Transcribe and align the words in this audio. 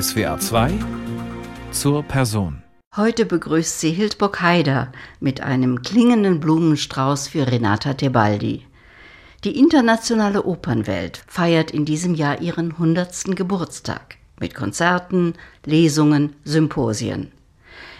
SWA 0.00 0.40
2 0.40 0.72
zur 1.70 2.02
Person. 2.02 2.64
Heute 2.96 3.26
begrüßt 3.26 3.78
sie 3.78 3.92
Hildburg 3.92 4.40
Haider 4.40 4.90
mit 5.20 5.40
einem 5.40 5.82
klingenden 5.82 6.40
Blumenstrauß 6.40 7.28
für 7.28 7.46
Renata 7.46 7.94
Tebaldi. 7.94 8.66
Die 9.44 9.56
internationale 9.56 10.42
Opernwelt 10.42 11.22
feiert 11.28 11.70
in 11.70 11.84
diesem 11.84 12.16
Jahr 12.16 12.40
ihren 12.40 12.72
100. 12.72 13.36
Geburtstag 13.36 14.16
mit 14.40 14.56
Konzerten, 14.56 15.34
Lesungen, 15.64 16.34
Symposien. 16.42 17.30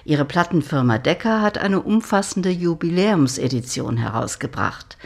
Ihre 0.04 0.24
Plattenfirma 0.24 0.98
Decca 0.98 1.42
hat 1.42 1.58
eine 1.58 1.80
umfassende 1.80 2.50
Jubiläumsedition 2.50 3.98
herausgebracht, 3.98 4.96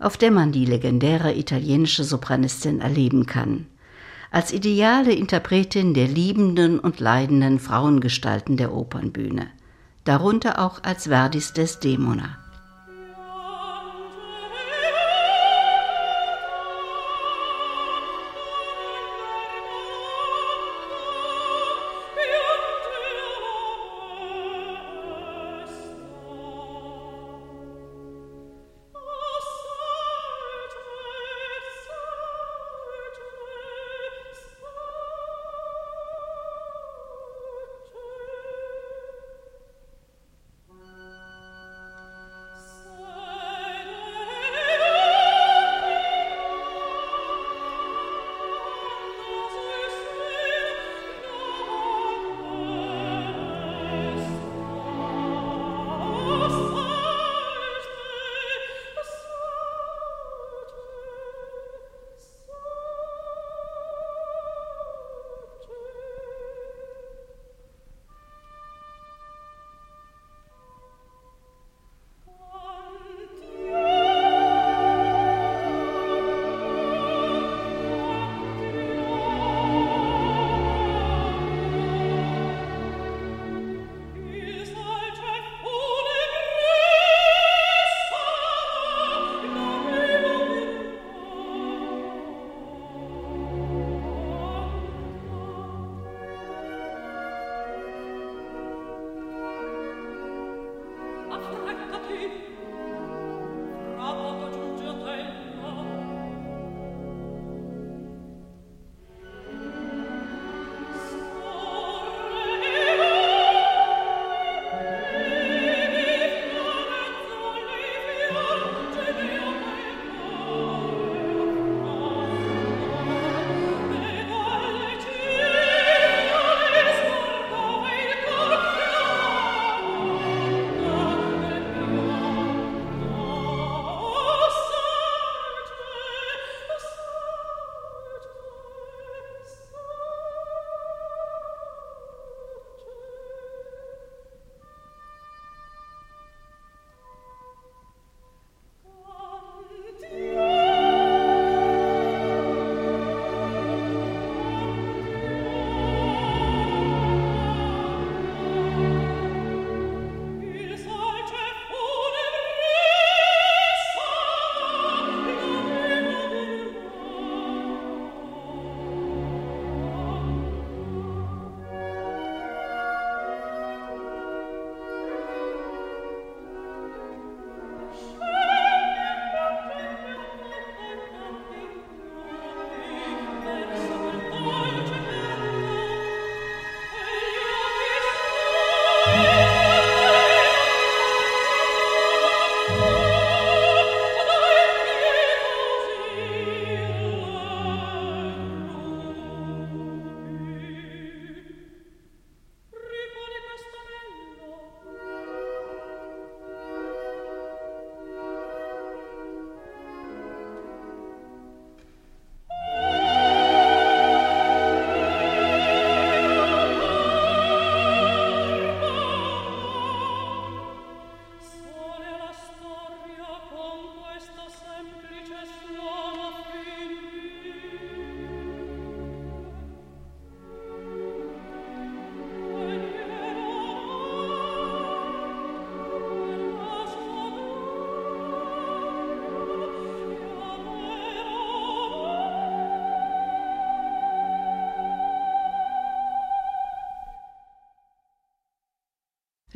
auf 0.00 0.16
der 0.16 0.32
man 0.32 0.50
die 0.50 0.64
legendäre 0.64 1.36
italienische 1.36 2.02
Sopranistin 2.02 2.80
erleben 2.80 3.26
kann. 3.26 3.66
Als 4.32 4.50
ideale 4.50 5.12
Interpretin 5.12 5.92
der 5.92 6.08
liebenden 6.08 6.78
und 6.78 7.00
leidenden 7.00 7.58
Frauengestalten 7.58 8.56
der 8.56 8.72
Opernbühne. 8.72 9.48
Darunter 10.04 10.58
auch 10.58 10.82
als 10.82 11.04
Verdis 11.04 11.52
Desdemona. 11.52 12.41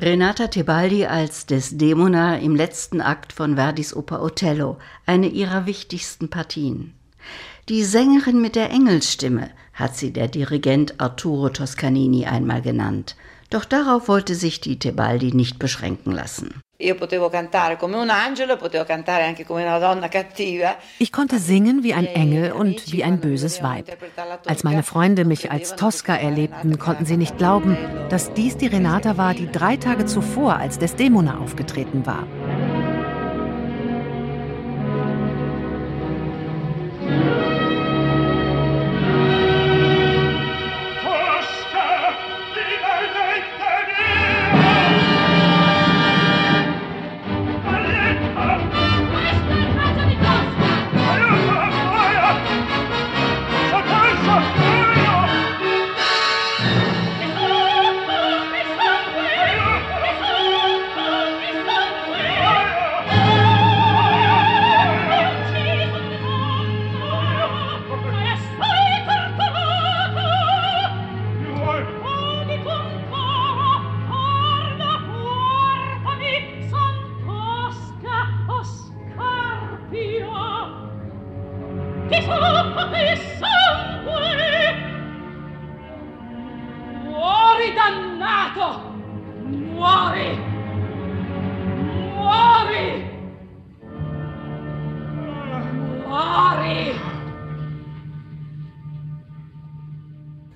Renata 0.06 0.46
Tebaldi 0.46 1.04
als 1.04 1.46
Desdemona 1.46 2.36
im 2.36 2.54
letzten 2.54 3.00
Akt 3.00 3.32
von 3.32 3.56
Verdis 3.56 3.92
Oper 3.92 4.22
Othello, 4.22 4.78
eine 5.04 5.26
ihrer 5.26 5.66
wichtigsten 5.66 6.30
Partien. 6.30 6.94
Die 7.68 7.82
Sängerin 7.82 8.40
mit 8.40 8.54
der 8.54 8.70
Engelsstimme 8.70 9.50
hat 9.72 9.96
sie 9.96 10.12
der 10.12 10.28
Dirigent 10.28 11.00
Arturo 11.00 11.48
Toscanini 11.48 12.24
einmal 12.26 12.62
genannt. 12.62 13.16
Doch 13.50 13.64
darauf 13.64 14.06
wollte 14.06 14.36
sich 14.36 14.60
die 14.60 14.78
Tebaldi 14.78 15.34
nicht 15.34 15.58
beschränken 15.58 16.12
lassen. 16.12 16.54
Ich 20.98 21.12
konnte 21.12 21.38
singen 21.38 21.82
wie 21.82 21.94
ein 21.94 22.06
Engel 22.06 22.52
und 22.52 22.92
wie 22.92 23.02
ein 23.02 23.20
böses 23.20 23.62
Weib. 23.62 23.96
Als 24.46 24.62
meine 24.62 24.82
Freunde 24.82 25.24
mich 25.24 25.50
als 25.50 25.76
Tosca 25.76 26.14
erlebten, 26.14 26.78
konnten 26.78 27.06
sie 27.06 27.16
nicht 27.16 27.38
glauben, 27.38 27.78
dass 28.10 28.34
dies 28.34 28.58
die 28.58 28.66
Renata 28.66 29.16
war, 29.16 29.32
die 29.32 29.50
drei 29.50 29.76
Tage 29.76 30.04
zuvor 30.04 30.56
als 30.56 30.78
Desdemona 30.78 31.38
aufgetreten 31.38 32.04
war. 32.04 32.26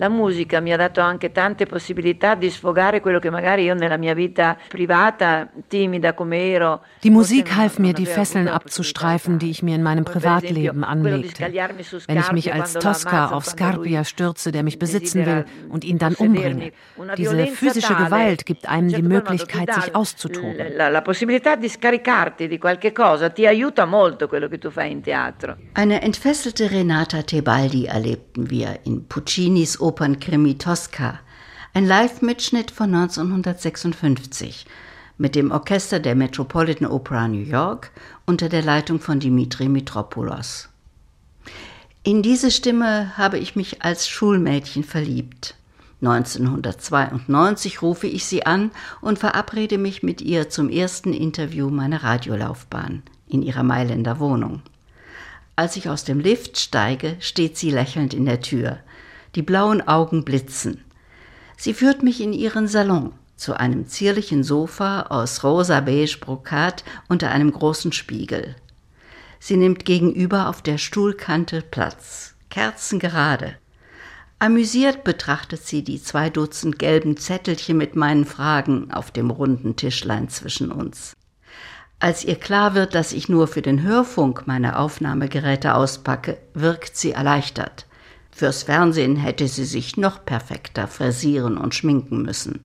La 0.01 0.09
musica 0.09 0.61
mi 0.61 0.73
ha 0.73 0.79
dato 0.79 1.03
anche 1.03 1.31
tante 1.31 1.67
possibilità 1.67 2.35
di 2.35 2.49
sfogare 2.49 3.03
quello 3.03 3.19
che 3.19 3.29
magari 3.29 3.65
io 3.65 3.75
nella 3.75 3.99
mia 3.99 4.15
vita 4.15 4.57
privata, 4.69 5.47
timida 5.69 6.15
come 6.15 6.39
ero. 6.51 6.81
Die 7.03 7.11
Musik 7.11 7.55
half 7.55 7.79
mir, 7.79 7.93
die 7.93 8.07
Fesseln 8.07 8.49
abzustreifen, 8.49 9.39
die 9.39 9.51
ich 9.51 9.63
mir 9.63 9.75
in 9.75 9.83
meinem 9.83 10.05
Privatleben 10.05 10.85
anlegte. 10.85 11.45
Wenn 12.07 12.19
ich 12.19 12.33
mich 12.33 12.51
als 12.51 12.73
Tosca 12.73 13.33
auf 13.33 13.45
Scarpia 13.45 14.03
stürze, 14.05 14.51
der 14.53 14.63
mich 14.63 14.79
besitzen 14.79 15.27
will 15.27 15.45
und 15.69 15.85
ihn 15.85 15.99
dann 15.99 16.15
umbringe. 16.15 16.73
Diese 17.19 17.47
physische 17.49 17.95
Gewalt 17.95 18.47
gibt 18.47 18.67
einem 18.67 18.89
die 18.89 19.03
Möglichkeit, 19.03 19.71
sich 19.75 19.95
auszutoben. 19.95 20.79
La 20.79 21.03
possibilità 21.03 21.57
di 21.57 21.69
scaricarti 21.69 22.49
di 22.49 22.57
qualche 22.57 22.93
cosa 22.93 23.29
ti 23.29 23.47
aiuta 23.47 23.85
molto 23.85 24.29
quello 24.29 24.49
che 24.49 24.57
tu 24.57 24.71
fai 24.71 24.93
in 24.93 25.03
teatro. 25.03 25.57
Eine 25.75 26.01
entfesselte 26.01 26.71
Renata 26.71 27.23
Tebaldi 27.23 27.85
erlebten 27.85 28.49
wir 28.49 28.79
in 28.85 29.07
Puccinis 29.07 29.77
Opernkrimi 29.91 30.57
Tosca, 30.57 31.19
ein 31.75 31.85
Live-Mitschnitt 31.85 32.71
von 32.71 32.95
1956 32.95 34.65
mit 35.19 35.35
dem 35.35 35.51
Orchester 35.51 35.99
der 35.99 36.15
Metropolitan 36.15 36.87
Opera 36.87 37.27
New 37.27 37.43
York 37.43 37.91
unter 38.25 38.49
der 38.49 38.63
Leitung 38.63 39.01
von 39.01 39.19
Dimitri 39.19 39.69
Mitropoulos. 39.69 40.69
In 42.05 42.23
diese 42.23 42.53
Stimme 42.53 43.19
habe 43.19 43.39
ich 43.39 43.57
mich 43.57 43.83
als 43.83 44.09
Schulmädchen 44.09 44.85
verliebt. 44.85 45.57
1992 46.03 47.83
rufe 47.83 48.07
ich 48.07 48.27
sie 48.27 48.47
an 48.47 48.71
und 49.01 49.19
verabrede 49.19 49.77
mich 49.77 50.05
mit 50.05 50.21
ihr 50.21 50.51
zum 50.51 50.69
ersten 50.69 51.13
Interview 51.13 51.69
meiner 51.69 52.05
Radiolaufbahn 52.05 53.03
in 53.27 53.43
ihrer 53.43 53.65
Mailänder 53.65 54.21
Wohnung. 54.21 54.63
Als 55.57 55.75
ich 55.75 55.89
aus 55.89 56.05
dem 56.05 56.21
Lift 56.21 56.59
steige, 56.61 57.17
steht 57.19 57.59
sie 57.59 57.73
lächelnd 57.73 58.15
in 58.15 58.27
der 58.27 58.41
Tür 58.41 58.79
die 59.35 59.43
blauen 59.43 59.87
Augen 59.87 60.25
blitzen. 60.25 60.85
Sie 61.57 61.75
führt 61.75 62.03
mich 62.03 62.21
in 62.21 62.33
ihren 62.33 62.69
Salon 62.69 63.13
zu 63.37 63.59
einem 63.59 63.87
zierlichen 63.87 64.45
Sofa 64.45 65.03
aus 65.03 65.43
rosa-beige 65.45 66.19
Brokat 66.21 66.85
unter 67.09 67.31
einem 67.31 67.51
großen 67.53 67.93
Spiegel. 67.93 68.55
Sie 69.39 69.57
nimmt 69.57 69.87
gegenüber 69.87 70.49
auf 70.49 70.61
der 70.61 70.77
Stuhlkante 70.77 71.63
Platz, 71.63 72.35
kerzengerade. 72.51 73.57
Amüsiert 74.39 75.05
betrachtet 75.05 75.65
sie 75.65 75.83
die 75.83 76.03
zwei 76.03 76.31
Dutzend 76.31 76.79
gelben 76.79 77.17
Zettelchen 77.17 77.77
mit 77.77 77.97
meinen 77.97 78.27
Fragen 78.27 78.91
auf 78.91 79.11
dem 79.11 79.31
runden 79.31 79.77
Tischlein 79.77 80.29
zwischen 80.29 80.71
uns. 80.71 81.15
Als 81.99 82.25
ihr 82.25 82.37
klar 82.37 82.75
wird, 82.75 82.95
dass 82.95 83.13
ich 83.13 83.29
nur 83.29 83.47
für 83.47 83.61
den 83.61 83.83
Hörfunk 83.83 84.47
meine 84.47 84.79
Aufnahmegeräte 84.79 85.75
auspacke, 85.75 86.39
wirkt 86.55 86.97
sie 86.97 87.13
erleichtert. 87.13 87.87
Fürs 88.33 88.63
Fernsehen 88.63 89.17
hätte 89.17 89.49
sie 89.49 89.65
sich 89.65 89.97
noch 89.97 90.25
perfekter 90.25 90.87
frisieren 90.87 91.59
und 91.59 91.75
schminken 91.75 92.23
müssen. 92.23 92.63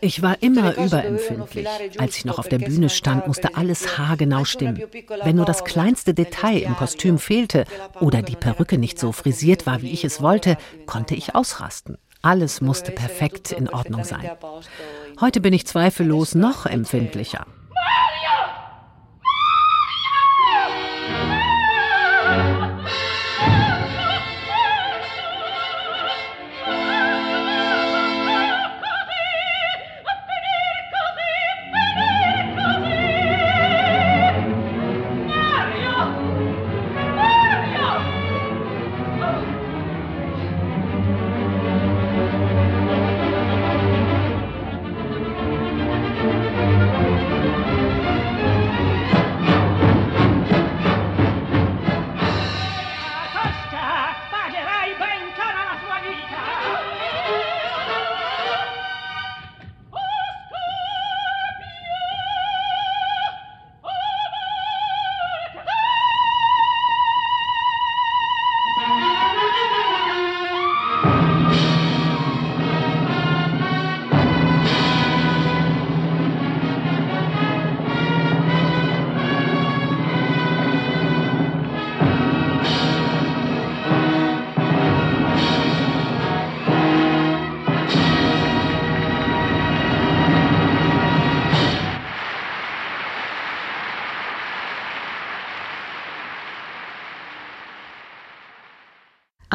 Ich 0.00 0.22
war 0.22 0.42
immer 0.42 0.76
überempfindlich. 0.76 1.68
Als 1.98 2.16
ich 2.16 2.24
noch 2.24 2.38
auf 2.38 2.48
der 2.48 2.58
Bühne 2.58 2.90
stand, 2.90 3.26
musste 3.26 3.56
alles 3.56 3.98
haargenau 3.98 4.44
stimmen. 4.44 4.82
Wenn 5.24 5.36
nur 5.36 5.46
das 5.46 5.64
kleinste 5.64 6.14
Detail 6.14 6.58
im 6.58 6.76
Kostüm 6.76 7.18
fehlte 7.18 7.64
oder 8.00 8.22
die 8.22 8.36
Perücke 8.36 8.78
nicht 8.78 8.98
so 8.98 9.12
frisiert 9.12 9.66
war, 9.66 9.82
wie 9.82 9.90
ich 9.90 10.04
es 10.04 10.20
wollte, 10.20 10.56
konnte 10.86 11.14
ich 11.14 11.34
ausrasten. 11.34 11.96
Alles 12.20 12.60
musste 12.60 12.92
perfekt 12.92 13.52
in 13.52 13.68
Ordnung 13.68 14.04
sein. 14.04 14.30
Heute 15.20 15.40
bin 15.40 15.52
ich 15.52 15.66
zweifellos 15.66 16.34
noch 16.34 16.66
empfindlicher. 16.66 17.46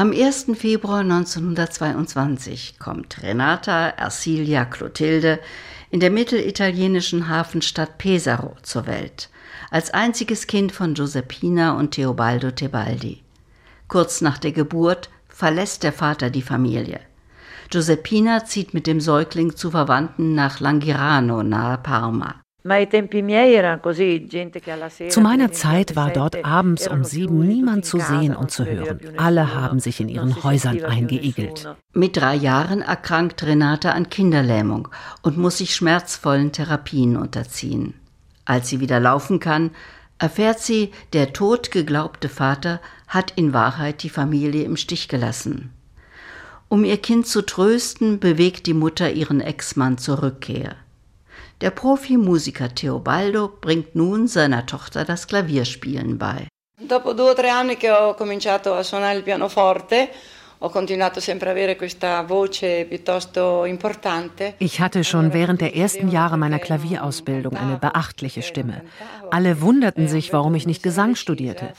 Am 0.03 0.11
1. 0.11 0.47
Februar 0.55 0.99
1922 0.99 2.77
kommt 2.77 3.23
Renata 3.23 3.87
Ersilia 3.87 4.65
Clotilde 4.65 5.39
in 5.91 6.01
der 6.01 6.11
mittelitalienischen 6.11 7.29
Hafenstadt 7.29 7.97
Pesaro 7.99 8.57
zur 8.63 8.85
Welt, 8.85 9.29
als 9.71 9.91
einziges 9.91 10.45
Kind 10.47 10.73
von 10.73 10.93
Giuseppina 10.93 11.77
und 11.77 11.91
Theobaldo 11.91 12.51
Tebaldi. 12.51 13.23
Kurz 13.87 14.19
nach 14.19 14.39
der 14.39 14.51
Geburt 14.51 15.09
verlässt 15.29 15.83
der 15.83 15.93
Vater 15.93 16.29
die 16.29 16.41
Familie. 16.41 16.99
Giuseppina 17.69 18.43
zieht 18.43 18.73
mit 18.73 18.87
dem 18.87 18.99
Säugling 18.99 19.55
zu 19.55 19.71
Verwandten 19.71 20.35
nach 20.35 20.59
Langirano 20.59 21.43
nahe 21.43 21.77
Parma. 21.77 22.42
Zu 25.09 25.21
meiner 25.21 25.51
Zeit 25.51 25.95
war 25.97 26.11
dort 26.11 26.45
abends 26.45 26.87
um 26.87 27.03
sieben 27.03 27.45
niemand 27.45 27.85
zu 27.85 27.99
sehen 27.99 28.33
und 28.35 28.51
zu 28.51 28.65
hören. 28.65 28.99
Alle 29.17 29.53
haben 29.53 29.79
sich 29.79 29.99
in 29.99 30.07
ihren 30.07 30.41
Häusern 30.43 30.81
eingeigelt. 30.83 31.75
Mit 31.91 32.15
drei 32.15 32.35
Jahren 32.35 32.81
erkrankt 32.81 33.43
Renata 33.43 33.91
an 33.91 34.09
Kinderlähmung 34.09 34.87
und 35.23 35.37
muss 35.37 35.57
sich 35.57 35.75
schmerzvollen 35.75 36.53
Therapien 36.53 37.17
unterziehen. 37.17 37.95
Als 38.45 38.69
sie 38.69 38.79
wieder 38.79 39.01
laufen 39.01 39.41
kann, 39.41 39.71
erfährt 40.17 40.59
sie, 40.59 40.91
der 41.11 41.33
tot 41.33 41.69
geglaubte 41.69 42.29
Vater 42.29 42.79
hat 43.07 43.31
in 43.35 43.51
Wahrheit 43.53 44.03
die 44.03 44.09
Familie 44.09 44.63
im 44.63 44.77
Stich 44.77 45.09
gelassen. 45.09 45.71
Um 46.69 46.85
ihr 46.85 46.97
Kind 46.97 47.27
zu 47.27 47.41
trösten, 47.41 48.19
bewegt 48.19 48.67
die 48.67 48.73
Mutter 48.73 49.11
ihren 49.11 49.41
Ex-Mann 49.41 49.97
zur 49.97 50.23
Rückkehr. 50.23 50.77
Der 51.63 51.71
Profimusiker 51.71 52.75
Teobaldo 52.75 53.47
bringt 53.47 53.95
nun 53.95 54.27
seiner 54.27 54.65
Tochter 54.65 55.05
das 55.05 55.27
Klavierspielen 55.27 56.17
bei. 56.17 56.49
Dopo 56.77 57.13
due 57.13 57.31
o 57.31 57.33
tre 57.33 57.51
anni 57.51 57.77
che 57.77 57.89
ho 57.89 58.15
cominciato 58.15 58.73
a 58.73 58.83
suonare 58.83 59.15
il 59.15 59.23
pianoforte, 59.23 60.09
ich 64.59 64.79
hatte 64.79 65.03
schon 65.03 65.33
während 65.33 65.59
der 65.59 65.75
ersten 65.75 66.09
Jahre 66.09 66.37
meiner 66.37 66.59
Klavierausbildung 66.59 67.57
eine 67.57 67.77
beachtliche 67.77 68.41
Stimme. 68.41 68.81
Alle 69.29 69.59
wunderten 69.59 70.07
sich, 70.07 70.31
warum 70.31 70.55
ich 70.55 70.65
nicht 70.65 70.81
Gesang 70.81 71.15
studierte. 71.15 71.73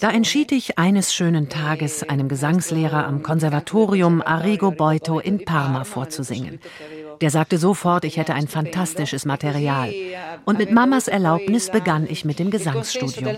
Da 0.00 0.10
entschied 0.10 0.52
ich 0.52 0.78
eines 0.78 1.12
schönen 1.12 1.48
Tages 1.48 2.02
einem 2.02 2.28
Gesangslehrer 2.28 3.06
am 3.06 3.22
Konservatorium 3.22 4.22
Arrigo 4.22 4.70
Boito 4.70 5.18
in 5.18 5.44
Parma 5.44 5.84
vorzusingen. 5.84 6.60
Der 7.20 7.30
sagte 7.30 7.58
sofort, 7.58 8.04
ich 8.04 8.16
hätte 8.16 8.34
ein 8.34 8.48
fantastisches 8.48 9.24
Material. 9.24 9.92
Und 10.44 10.58
mit 10.58 10.72
Mamas 10.72 11.08
Erlaubnis 11.08 11.70
begann 11.70 12.06
ich 12.08 12.24
mit 12.24 12.38
dem 12.38 12.50
Gesangsstudium. 12.50 13.36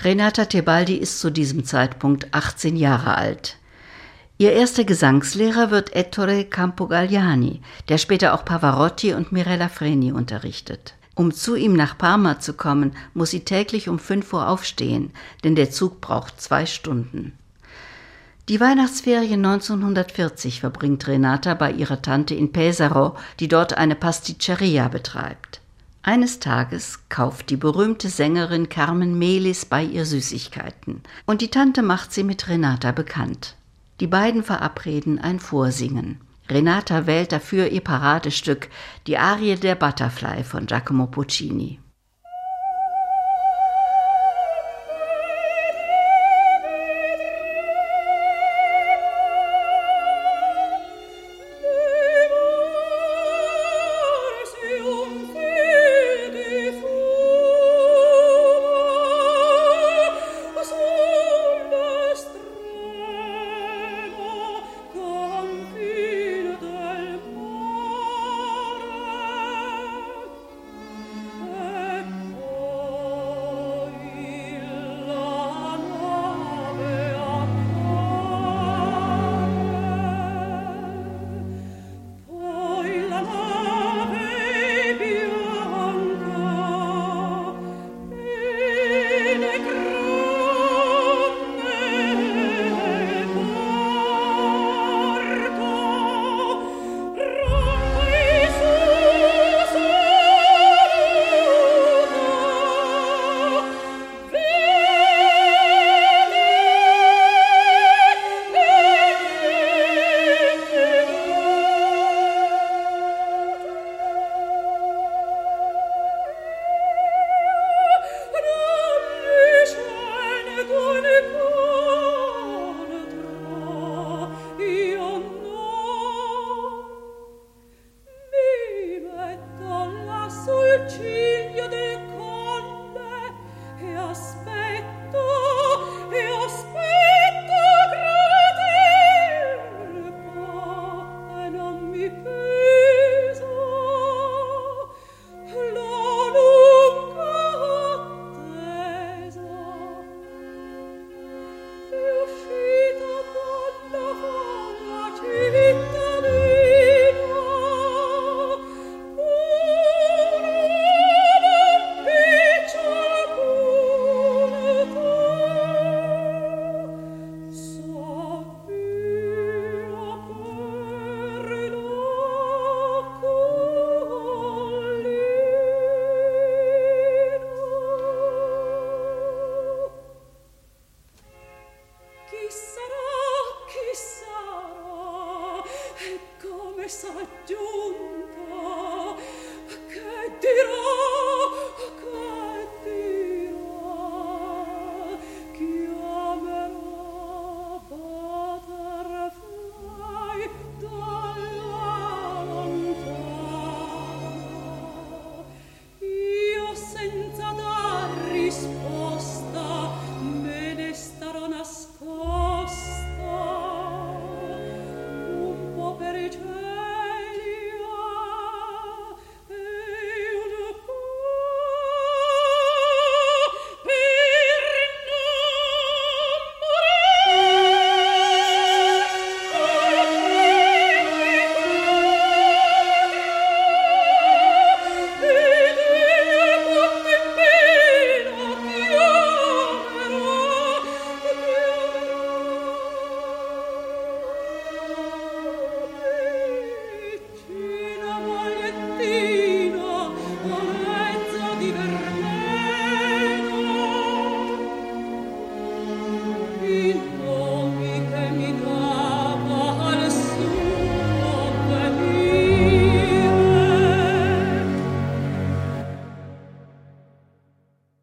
Renata 0.00 0.44
Tebaldi 0.44 0.94
ist 0.94 1.18
zu 1.18 1.30
diesem 1.30 1.64
Zeitpunkt 1.64 2.28
18 2.32 2.76
Jahre 2.76 3.16
alt. 3.16 3.56
Ihr 4.40 4.52
erster 4.52 4.84
Gesangslehrer 4.84 5.72
wird 5.72 5.96
Ettore 5.96 6.44
Campogalliani, 6.44 7.62
der 7.88 7.98
später 7.98 8.34
auch 8.34 8.44
Pavarotti 8.44 9.12
und 9.14 9.32
Mirella 9.32 9.68
Freni 9.68 10.12
unterrichtet. 10.12 10.94
Um 11.18 11.34
zu 11.34 11.56
ihm 11.56 11.72
nach 11.72 11.98
Parma 11.98 12.38
zu 12.38 12.52
kommen, 12.52 12.92
muss 13.12 13.32
sie 13.32 13.40
täglich 13.40 13.88
um 13.88 13.98
5 13.98 14.32
Uhr 14.32 14.48
aufstehen, 14.48 15.10
denn 15.42 15.56
der 15.56 15.68
Zug 15.68 16.00
braucht 16.00 16.40
zwei 16.40 16.64
Stunden. 16.64 17.32
Die 18.48 18.60
Weihnachtsferien 18.60 19.44
1940 19.44 20.60
verbringt 20.60 21.08
Renata 21.08 21.54
bei 21.54 21.72
ihrer 21.72 22.02
Tante 22.02 22.36
in 22.36 22.52
Pesaro, 22.52 23.16
die 23.40 23.48
dort 23.48 23.76
eine 23.76 23.96
Pasticceria 23.96 24.86
betreibt. 24.86 25.60
Eines 26.02 26.38
Tages 26.38 27.00
kauft 27.08 27.50
die 27.50 27.56
berühmte 27.56 28.10
Sängerin 28.10 28.68
Carmen 28.68 29.18
Melis 29.18 29.64
bei 29.64 29.82
ihr 29.82 30.06
Süßigkeiten 30.06 31.02
und 31.26 31.40
die 31.40 31.50
Tante 31.50 31.82
macht 31.82 32.12
sie 32.12 32.22
mit 32.22 32.46
Renata 32.46 32.92
bekannt. 32.92 33.56
Die 33.98 34.06
beiden 34.06 34.44
verabreden 34.44 35.18
ein 35.18 35.40
Vorsingen. 35.40 36.20
Renata 36.50 37.06
wählt 37.06 37.32
dafür 37.32 37.68
ihr 37.68 37.82
Paradestück, 37.82 38.68
die 39.06 39.18
Arie 39.18 39.56
der 39.56 39.74
Butterfly 39.74 40.44
von 40.44 40.66
Giacomo 40.66 41.06
Puccini. 41.06 41.80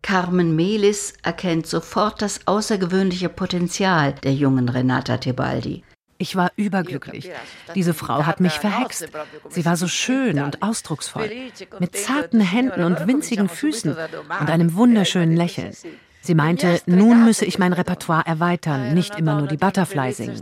Carmen 0.05 0.55
Melis 0.55 1.15
erkennt 1.23 1.65
sofort 1.65 2.21
das 2.21 2.41
außergewöhnliche 2.45 3.27
Potenzial 3.27 4.13
der 4.13 4.35
jungen 4.35 4.69
Renata 4.69 5.17
Tebaldi. 5.17 5.83
Ich 6.19 6.35
war 6.35 6.51
überglücklich. 6.57 7.31
Diese 7.73 7.95
Frau 7.95 8.23
hat 8.23 8.39
mich 8.39 8.53
verhext. 8.53 9.09
Sie 9.49 9.65
war 9.65 9.75
so 9.75 9.87
schön 9.87 10.39
und 10.43 10.61
ausdrucksvoll, 10.61 11.31
mit 11.79 11.97
zarten 11.97 12.39
Händen 12.39 12.83
und 12.83 13.07
winzigen 13.07 13.49
Füßen 13.49 13.95
und 14.41 14.49
einem 14.51 14.75
wunderschönen 14.75 15.35
Lächeln. 15.35 15.75
Sie 16.21 16.35
meinte, 16.35 16.81
nun 16.85 17.25
müsse 17.25 17.45
ich 17.45 17.57
mein 17.57 17.73
Repertoire 17.73 18.27
erweitern, 18.27 18.93
nicht 18.93 19.17
immer 19.17 19.39
nur 19.39 19.47
die 19.47 19.57
Butterfly 19.57 20.13
singen. 20.13 20.39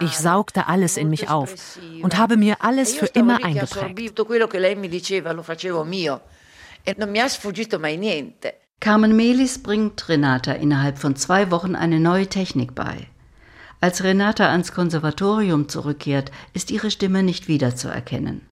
Ich 0.00 0.18
saugte 0.18 0.66
alles 0.66 0.98
in 0.98 1.08
mich 1.08 1.30
auf 1.30 1.54
und 2.02 2.18
habe 2.18 2.36
mir 2.36 2.56
alles 2.60 2.94
für 2.94 3.06
immer 3.06 3.42
eingeprägt. 3.42 4.02
Carmen 8.80 9.16
Melis 9.16 9.60
bringt 9.60 10.08
Renata 10.08 10.52
innerhalb 10.52 10.98
von 10.98 11.16
zwei 11.16 11.50
Wochen 11.50 11.74
eine 11.74 11.98
neue 11.98 12.28
Technik 12.28 12.76
bei. 12.76 13.08
Als 13.80 14.04
Renata 14.04 14.50
ans 14.50 14.72
Konservatorium 14.72 15.68
zurückkehrt, 15.68 16.30
ist 16.52 16.70
ihre 16.70 16.90
Stimme 16.90 17.22
nicht 17.24 17.48
wiederzuerkennen. 17.48 18.48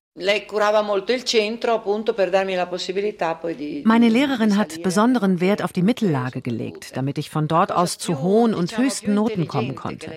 Meine 3.83 4.09
Lehrerin 4.09 4.57
hat 4.57 4.83
besonderen 4.83 5.39
Wert 5.39 5.63
auf 5.63 5.73
die 5.73 5.81
Mittellage 5.81 6.41
gelegt, 6.41 6.97
damit 6.97 7.17
ich 7.17 7.29
von 7.29 7.47
dort 7.47 7.71
aus 7.71 7.97
zu 7.97 8.21
hohen 8.21 8.53
und 8.53 8.77
höchsten 8.77 9.13
Noten 9.13 9.47
kommen 9.47 9.75
konnte. 9.75 10.11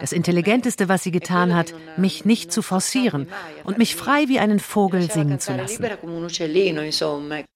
Das 0.00 0.12
Intelligenteste, 0.12 0.88
was 0.88 1.02
sie 1.02 1.10
getan 1.10 1.54
hat, 1.54 1.74
mich 1.96 2.24
nicht 2.24 2.52
zu 2.52 2.62
forcieren 2.62 3.28
und 3.64 3.78
mich 3.78 3.96
frei 3.96 4.28
wie 4.28 4.38
einen 4.38 4.60
Vogel 4.60 5.10
singen 5.10 5.40
zu 5.40 5.54
lassen. 5.54 5.84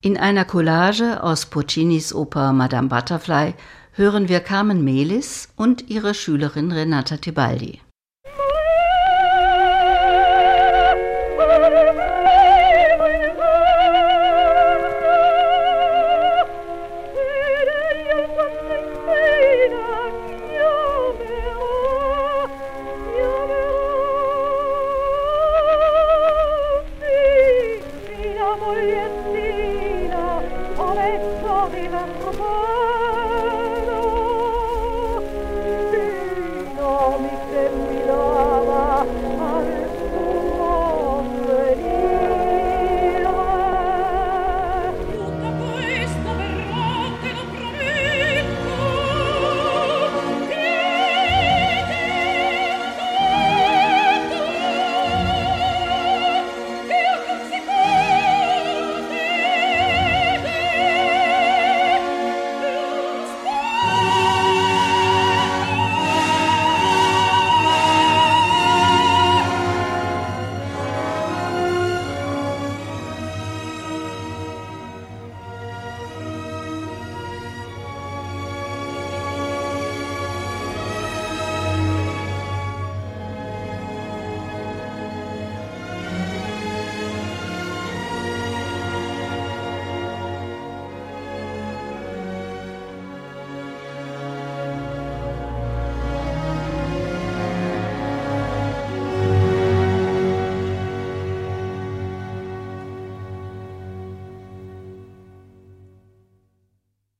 In 0.00 0.16
einer 0.16 0.44
Collage 0.44 1.22
aus 1.22 1.46
Puccinis 1.46 2.14
Oper 2.14 2.52
Madame 2.52 2.88
Butterfly 2.88 3.54
hören 3.92 4.28
wir 4.28 4.40
Carmen 4.40 4.84
Melis 4.84 5.48
und 5.56 5.90
ihre 5.90 6.14
Schülerin 6.14 6.70
Renata 6.70 7.16
Tebaldi. 7.16 7.80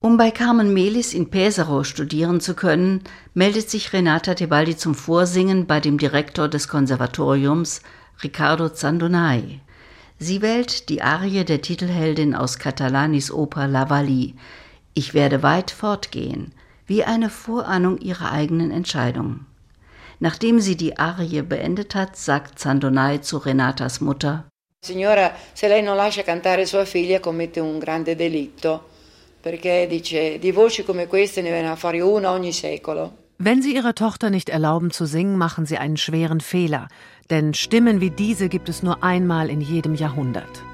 Um 0.09 0.17
bei 0.17 0.31
Carmen 0.31 0.73
Melis 0.73 1.13
in 1.13 1.29
Pesaro 1.29 1.83
studieren 1.83 2.41
zu 2.41 2.55
können, 2.55 3.03
meldet 3.35 3.69
sich 3.69 3.93
Renata 3.93 4.33
Tebaldi 4.33 4.75
zum 4.75 4.95
Vorsingen 4.95 5.67
bei 5.67 5.79
dem 5.79 5.99
Direktor 5.99 6.47
des 6.47 6.67
Konservatoriums, 6.67 7.83
Riccardo 8.23 8.69
Zandonai. 8.69 9.59
Sie 10.17 10.41
wählt 10.41 10.89
die 10.89 11.03
Arie 11.03 11.45
der 11.45 11.61
Titelheldin 11.61 12.33
aus 12.33 12.57
Catalanis 12.57 13.31
Oper 13.31 13.67
La 13.67 13.91
Valli, 13.91 14.33
Ich 14.95 15.13
werde 15.13 15.43
weit 15.43 15.69
fortgehen, 15.69 16.53
wie 16.87 17.03
eine 17.03 17.29
Vorahnung 17.29 17.99
ihrer 17.99 18.31
eigenen 18.31 18.71
Entscheidung. 18.71 19.45
Nachdem 20.19 20.59
sie 20.59 20.75
die 20.75 20.97
Arie 20.97 21.43
beendet 21.43 21.93
hat, 21.93 22.17
sagt 22.17 22.57
Zandonai 22.57 23.19
zu 23.19 23.37
Renatas 23.37 24.01
Mutter 24.01 24.45
Signora, 24.83 25.33
se 25.53 25.67
lei 25.67 25.83
non 25.83 25.95
lascia 25.95 26.23
cantare 26.23 26.65
sua 26.65 26.85
figlia 26.85 27.19
commette 27.19 27.59
un 27.59 27.77
grande 27.77 28.15
delitto 28.15 28.97
perché 29.41 29.87
dice 29.87 30.39
di 30.39 30.51
voci 30.51 30.83
come 30.83 31.07
queste 31.07 31.41
ne 31.41 31.51
viene 31.51 31.69
a 31.69 31.75
fare 31.75 32.01
una 32.01 32.31
ogni 32.31 32.51
secolo. 32.51 33.27
Wenn 33.37 33.61
Sie 33.61 33.73
Ihrer 33.73 33.93
Tochter 33.93 34.29
nicht 34.29 34.49
erlauben 34.49 34.91
zu 34.91 35.05
singen, 35.05 35.37
machen 35.37 35.65
Sie 35.65 35.77
einen 35.77 35.95
schweren 35.95 36.41
Fehler, 36.41 36.89
denn 37.29 37.53
Stimmen 37.53 38.01
wie 38.01 38.11
diese 38.11 38.49
gibt 38.49 38.67
es 38.67 38.83
nur 38.83 39.01
einmal 39.01 39.49
in 39.49 39.61
jedem 39.61 39.95
Jahrhundert. 39.95 40.68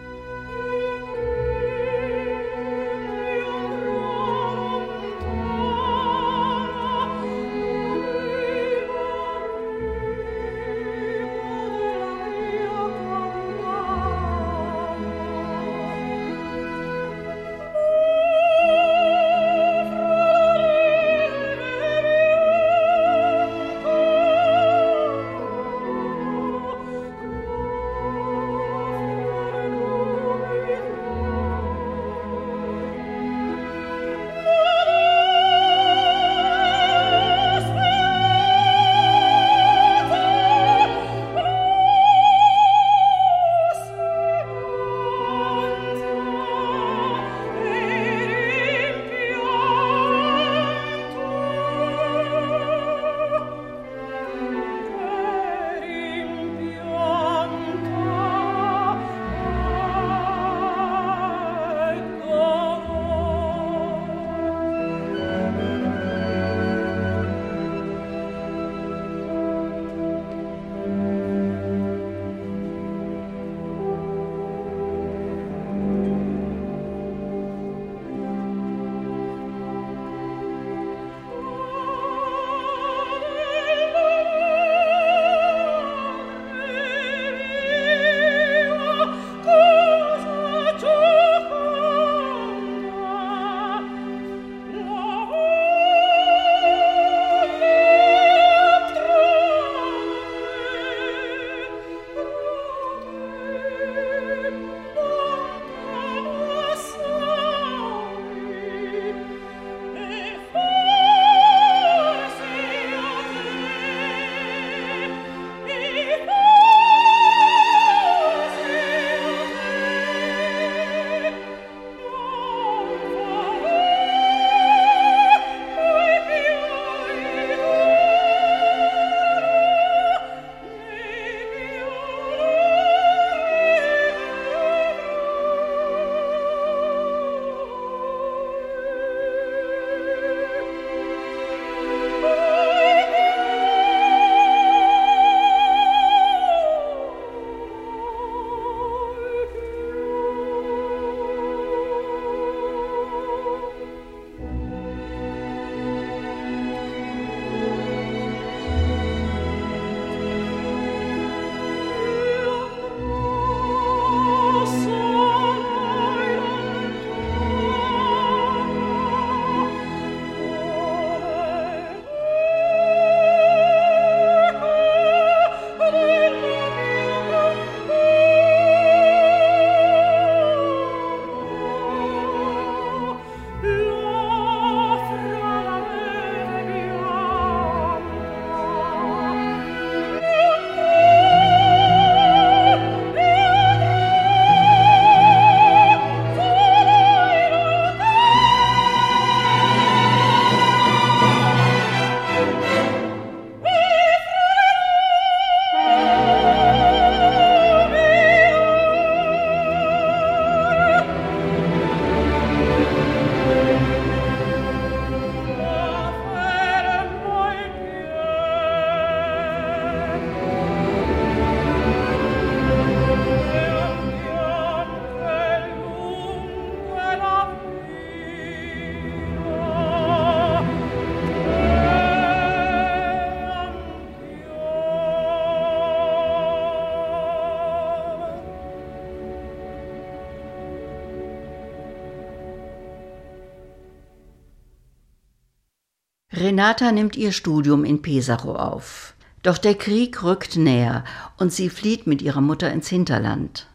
Renata 246.55 246.93
nimmt 246.93 247.17
ihr 247.17 247.33
Studium 247.33 247.83
in 247.83 248.01
Pesaro 248.01 248.55
auf. 248.55 249.13
Doch 249.43 249.57
der 249.57 249.75
Krieg 249.75 250.23
rückt 250.23 250.55
näher 250.55 251.03
und 251.35 251.51
sie 251.51 251.69
flieht 251.69 252.07
mit 252.07 252.21
ihrer 252.21 252.39
Mutter 252.39 252.71
ins 252.71 252.87
Hinterland. 252.87 253.67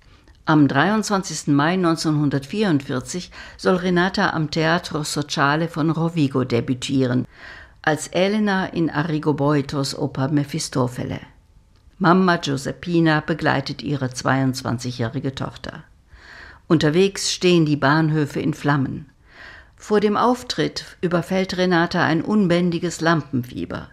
Am 0.46 0.66
23. 0.66 1.48
Mai 1.48 1.74
1944 1.74 3.30
soll 3.58 3.76
Renata 3.76 4.30
am 4.30 4.50
Teatro 4.50 5.04
Sociale 5.04 5.68
von 5.68 5.90
Rovigo 5.90 6.44
debütieren, 6.44 7.26
als 7.82 8.08
Elena 8.08 8.64
in 8.64 8.88
Arrigo 8.88 9.34
Boitos 9.34 9.94
Oper 9.94 10.28
Mephistofele. 10.28 11.20
Mama 11.98 12.38
Giuseppina 12.38 13.20
begleitet 13.20 13.82
ihre 13.82 14.06
22-jährige 14.06 15.34
Tochter. 15.34 15.84
Unterwegs 16.66 17.30
stehen 17.30 17.66
die 17.66 17.76
Bahnhöfe 17.76 18.40
in 18.40 18.54
Flammen. 18.54 19.10
Vor 19.80 20.00
dem 20.00 20.16
Auftritt 20.16 20.84
überfällt 21.00 21.56
Renata 21.56 22.04
ein 22.04 22.20
unbändiges 22.22 23.00
Lampenfieber. 23.00 23.88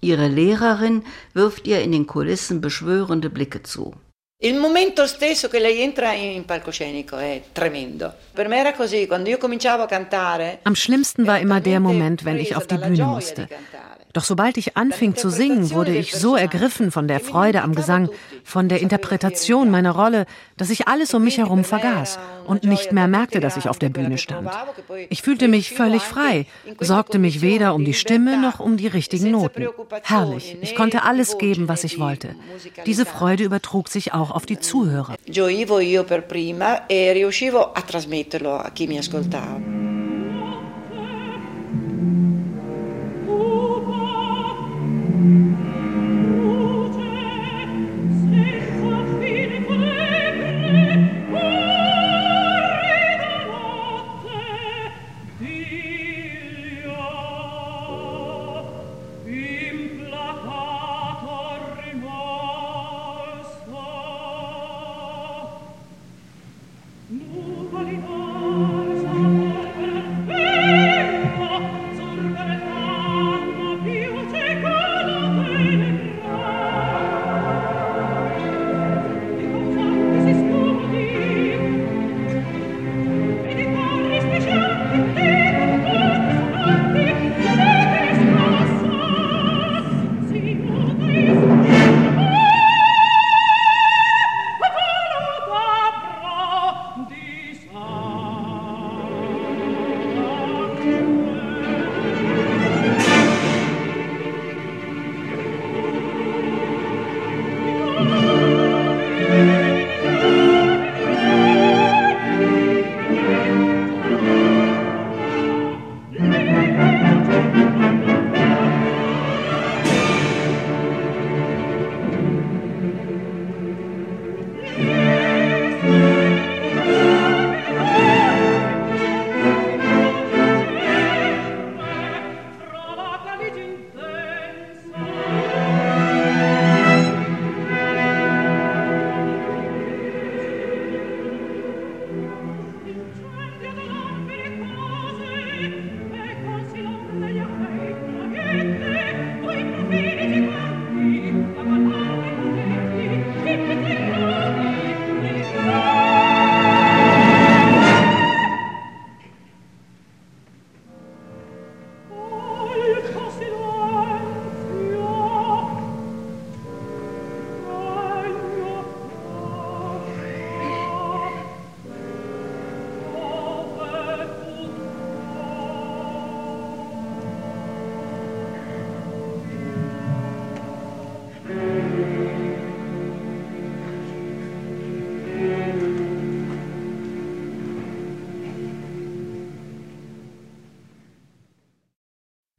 Ihre 0.00 0.28
Lehrerin 0.28 1.04
wirft 1.34 1.66
ihr 1.66 1.82
in 1.82 1.92
den 1.92 2.06
Kulissen 2.06 2.62
beschwörende 2.62 3.28
Blicke 3.28 3.62
zu. 3.62 3.94
Il 4.42 4.58
momento 4.58 5.06
stesso 5.06 5.48
che 5.48 5.58
lei 5.58 5.82
entra 5.82 6.12
in 6.14 6.44
palcoscenico 6.46 7.16
è 7.16 7.42
tremendo. 7.52 8.14
Per 8.32 8.48
me 8.48 8.58
era 8.58 8.72
così, 8.72 9.06
quando 9.06 9.28
io 9.28 9.38
cominciavo 9.38 9.82
a 9.82 9.86
cantare. 9.86 10.60
Am 10.64 10.74
schlimmsten 10.74 11.26
war 11.26 11.38
immer 11.38 11.60
der 11.60 11.80
Moment, 11.80 12.24
wenn 12.24 12.38
ich 12.38 12.56
auf 12.56 12.66
die 12.66 12.78
Bühne 12.78 13.04
musste. 13.04 13.46
Doch 14.12 14.24
sobald 14.24 14.56
ich 14.56 14.76
anfing 14.76 15.14
zu 15.14 15.30
singen, 15.30 15.70
wurde 15.70 15.94
ich 15.94 16.14
so 16.14 16.36
ergriffen 16.36 16.90
von 16.90 17.06
der 17.06 17.20
Freude 17.20 17.62
am 17.62 17.74
Gesang, 17.74 18.08
von 18.44 18.68
der 18.68 18.80
Interpretation 18.80 19.70
meiner 19.70 19.92
Rolle, 19.92 20.26
dass 20.56 20.70
ich 20.70 20.88
alles 20.88 21.12
um 21.12 21.22
mich 21.24 21.38
herum 21.38 21.64
vergaß 21.64 22.18
und 22.46 22.64
nicht 22.64 22.92
mehr 22.92 23.08
merkte, 23.08 23.40
dass 23.40 23.56
ich 23.56 23.68
auf 23.68 23.78
der 23.78 23.90
Bühne 23.90 24.18
stand. 24.18 24.48
Ich 25.10 25.22
fühlte 25.22 25.48
mich 25.48 25.72
völlig 25.74 26.02
frei, 26.02 26.46
sorgte 26.80 27.18
mich 27.18 27.42
weder 27.42 27.74
um 27.74 27.84
die 27.84 27.94
Stimme 27.94 28.40
noch 28.40 28.60
um 28.60 28.76
die 28.76 28.86
richtigen 28.86 29.30
Noten. 29.30 29.68
Herrlich, 30.02 30.56
ich 30.62 30.74
konnte 30.74 31.02
alles 31.02 31.38
geben, 31.38 31.68
was 31.68 31.84
ich 31.84 31.98
wollte. 31.98 32.34
Diese 32.86 33.04
Freude 33.04 33.44
übertrug 33.44 33.88
sich 33.88 34.14
auch 34.14 34.30
auf 34.30 34.46
die 34.46 34.58
Zuhörer. 34.58 35.16
Gioivo 35.26 35.78
io 35.80 36.04
per 36.04 36.22
prima 36.22 36.86
e 36.88 37.12
riuscivo 37.12 37.72
a 37.74 37.80
trasmetterlo 37.82 38.56
a 38.56 38.70
chi. 38.70 38.86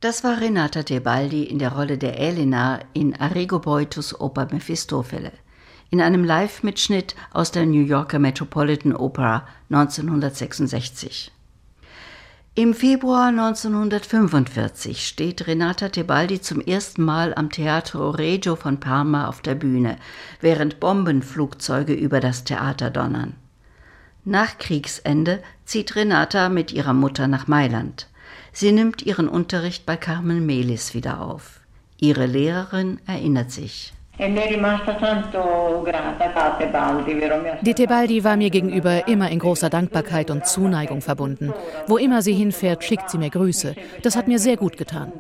Das 0.08 0.24
war 0.24 0.40
Renata 0.40 0.84
Tebaldi 0.84 1.44
in 1.44 1.60
der 1.60 1.74
Rolle 1.74 1.98
der 1.98 2.18
Elena 2.18 2.80
in 2.94 3.14
Arrigo 3.20 3.60
Boitus 3.60 4.18
Oper 4.18 4.48
Mephistofele, 4.50 5.34
in 5.90 6.00
einem 6.00 6.24
Live-Mitschnitt 6.24 7.14
aus 7.34 7.52
der 7.52 7.66
New 7.66 7.84
Yorker 7.84 8.18
Metropolitan 8.18 8.96
Opera 8.96 9.46
1966. 9.70 11.34
Im 12.56 12.74
Februar 12.74 13.28
1945 13.28 15.06
steht 15.06 15.46
Renata 15.46 15.90
Tebaldi 15.90 16.40
zum 16.40 16.62
ersten 16.62 17.04
Mal 17.04 17.34
am 17.34 17.50
Teatro 17.50 18.12
Regio 18.12 18.56
von 18.56 18.80
Parma 18.80 19.28
auf 19.28 19.42
der 19.42 19.56
Bühne, 19.56 19.98
während 20.40 20.80
Bombenflugzeuge 20.80 21.94
über 21.94 22.22
das 22.22 22.46
Theater 22.46 22.92
donnern. 22.92 23.36
Nach 24.24 24.58
Kriegsende 24.58 25.44
zieht 25.66 25.98
Renata 25.98 26.48
mit 26.48 26.72
ihrer 26.72 26.94
Mutter 26.94 27.28
nach 27.28 27.48
Mailand. 27.48 28.08
Sie 28.60 28.72
nimmt 28.72 29.04
ihren 29.04 29.30
Unterricht 29.30 29.86
bei 29.86 29.98
Carmen 29.98 30.44
Melis 30.44 30.96
wieder 30.96 31.22
auf. 31.22 31.60
Ihre 32.00 32.26
Lehrerin 32.26 33.00
erinnert 33.06 33.52
sich. 33.52 33.94
Die 37.62 37.74
Tebaldi 37.76 38.24
war 38.24 38.36
mir 38.36 38.50
gegenüber 38.50 39.08
immer 39.08 39.30
in 39.30 39.38
großer 39.38 39.70
Dankbarkeit 39.70 40.32
und 40.32 40.48
Zuneigung 40.48 41.02
verbunden. 41.02 41.54
Wo 41.86 41.98
immer 41.98 42.24
sie 42.24 42.34
hinfährt, 42.34 42.84
schickt 42.84 43.12
sie 43.12 43.20
mir 43.20 43.30
Grüße. 43.30 43.76
Das 44.02 44.16
hat 44.16 44.28
mir 44.28 44.40
sehr 44.40 44.58
gut 44.58 44.76
getan. 44.76 45.12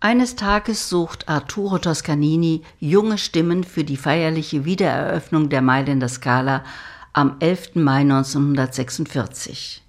Eines 0.00 0.34
Tages 0.34 0.88
sucht 0.88 1.28
Arturo 1.28 1.78
Toscanini 1.78 2.62
junge 2.80 3.18
Stimmen 3.18 3.62
für 3.62 3.84
die 3.84 3.96
feierliche 3.96 4.64
Wiedereröffnung 4.64 5.48
der 5.48 5.62
Mailänder 5.62 6.08
Scala 6.08 6.64
am 7.12 7.36
11. 7.38 7.76
Mai 7.76 8.00
1946. 8.00 9.85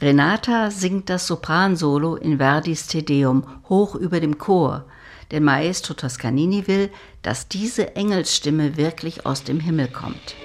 Renata 0.00 0.70
singt 0.70 1.10
das 1.10 1.26
Sopransolo 1.26 2.14
in 2.14 2.38
Verdis 2.38 2.86
Te 2.86 3.02
Deum 3.02 3.42
hoch 3.68 3.96
über 3.96 4.20
dem 4.20 4.38
Chor, 4.38 4.84
denn 5.32 5.42
Maestro 5.42 5.94
Toscanini 5.94 6.68
will, 6.68 6.90
dass 7.22 7.48
diese 7.48 7.96
Engelsstimme 7.96 8.76
wirklich 8.76 9.26
aus 9.26 9.42
dem 9.42 9.58
Himmel 9.58 9.88
kommt. 9.88 10.36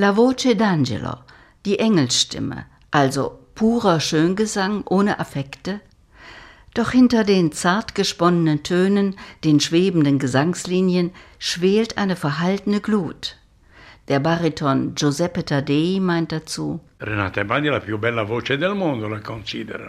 La 0.00 0.12
voce 0.12 0.54
d'angelo, 0.54 1.24
die 1.66 1.80
Engelsstimme, 1.80 2.66
also 2.92 3.40
purer 3.56 3.98
Schöngesang 3.98 4.84
ohne 4.88 5.18
Affekte, 5.18 5.80
doch 6.72 6.92
hinter 6.92 7.24
den 7.24 7.50
zart 7.50 7.96
gesponnenen 7.96 8.62
Tönen, 8.62 9.16
den 9.42 9.58
schwebenden 9.58 10.20
Gesangslinien, 10.20 11.10
schwelt 11.40 11.98
eine 11.98 12.14
verhaltene 12.14 12.80
Glut. 12.80 13.38
Der 14.06 14.20
Bariton 14.20 14.94
Giuseppe 14.94 15.44
Taddei 15.44 15.98
meint 16.00 16.30
dazu, 16.30 16.78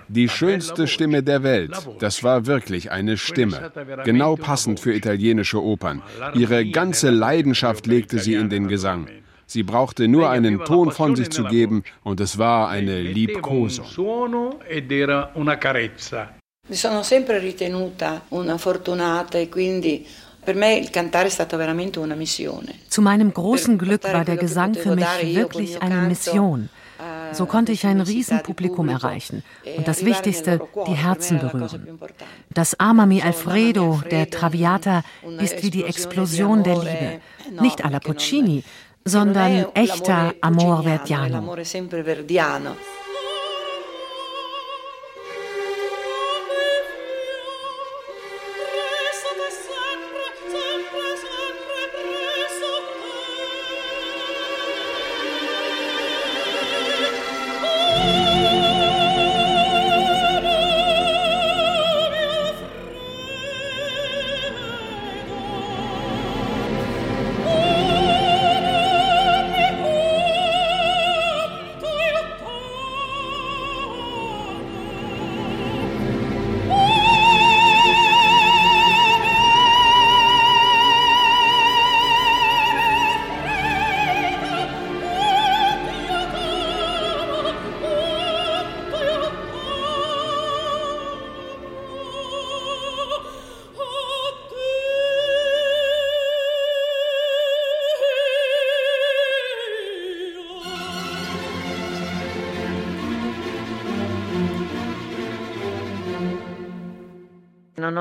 die 0.08 0.30
schönste 0.30 0.88
Stimme 0.88 1.22
der 1.22 1.44
Welt. 1.44 1.72
Das 2.00 2.24
war 2.24 2.48
wirklich 2.48 2.92
eine 2.92 3.18
Stimme. 3.18 3.72
Genau 4.06 4.36
passend 4.36 4.80
für 4.80 4.96
italienische 4.96 5.62
Opern. 5.62 6.02
Ihre 6.34 6.66
ganze 6.66 7.12
Leidenschaft 7.12 7.86
legte 7.86 8.18
sie 8.18 8.34
in 8.34 8.50
den 8.50 8.68
Gesang. 8.68 9.08
Sie 9.52 9.64
brauchte 9.64 10.08
nur 10.08 10.30
einen 10.30 10.64
Ton 10.64 10.92
von 10.92 11.16
sich 11.16 11.32
zu 11.32 11.44
geben 11.44 11.84
und 12.04 12.20
es 12.20 12.38
war 12.38 12.70
eine 12.70 13.02
Liebkosung. 13.02 13.88
Mi 16.68 16.76
sono 16.76 17.02
sempre 17.02 17.40
ritenuta 17.40 18.22
una 18.30 18.60
fortunata 18.60 19.40
e 19.40 19.50
quindi 19.50 20.06
Zu 22.90 23.02
meinem 23.02 23.34
großen 23.34 23.78
Glück 23.78 24.04
war 24.04 24.24
der 24.24 24.38
Gesang 24.38 24.74
für 24.76 24.96
mich 24.96 25.36
wirklich 25.36 25.82
eine 25.82 26.08
Mission. 26.08 26.70
So 27.32 27.46
konnte 27.46 27.72
ich 27.72 27.86
ein 27.86 28.02
Riesenpublikum 28.02 28.90
erreichen 28.90 29.44
und 29.78 29.88
das 29.88 30.06
Wichtigste, 30.06 30.62
die 30.88 30.94
Herzen 30.94 31.40
berühren. 31.40 32.00
Das 32.52 32.80
Amami 32.80 33.22
Alfredo 33.22 34.02
der 34.10 34.30
Traviata 34.30 35.04
ist 35.40 35.62
wie 35.62 35.70
die 35.70 35.84
Explosion 35.84 36.64
der 36.64 36.78
Liebe. 36.78 37.22
Nicht 37.62 37.84
alla 37.86 38.00
Puccini, 38.00 38.64
sondern 39.06 39.66
echter 39.74 40.34
Amor 40.42 40.84
Verdiano. 40.84 41.56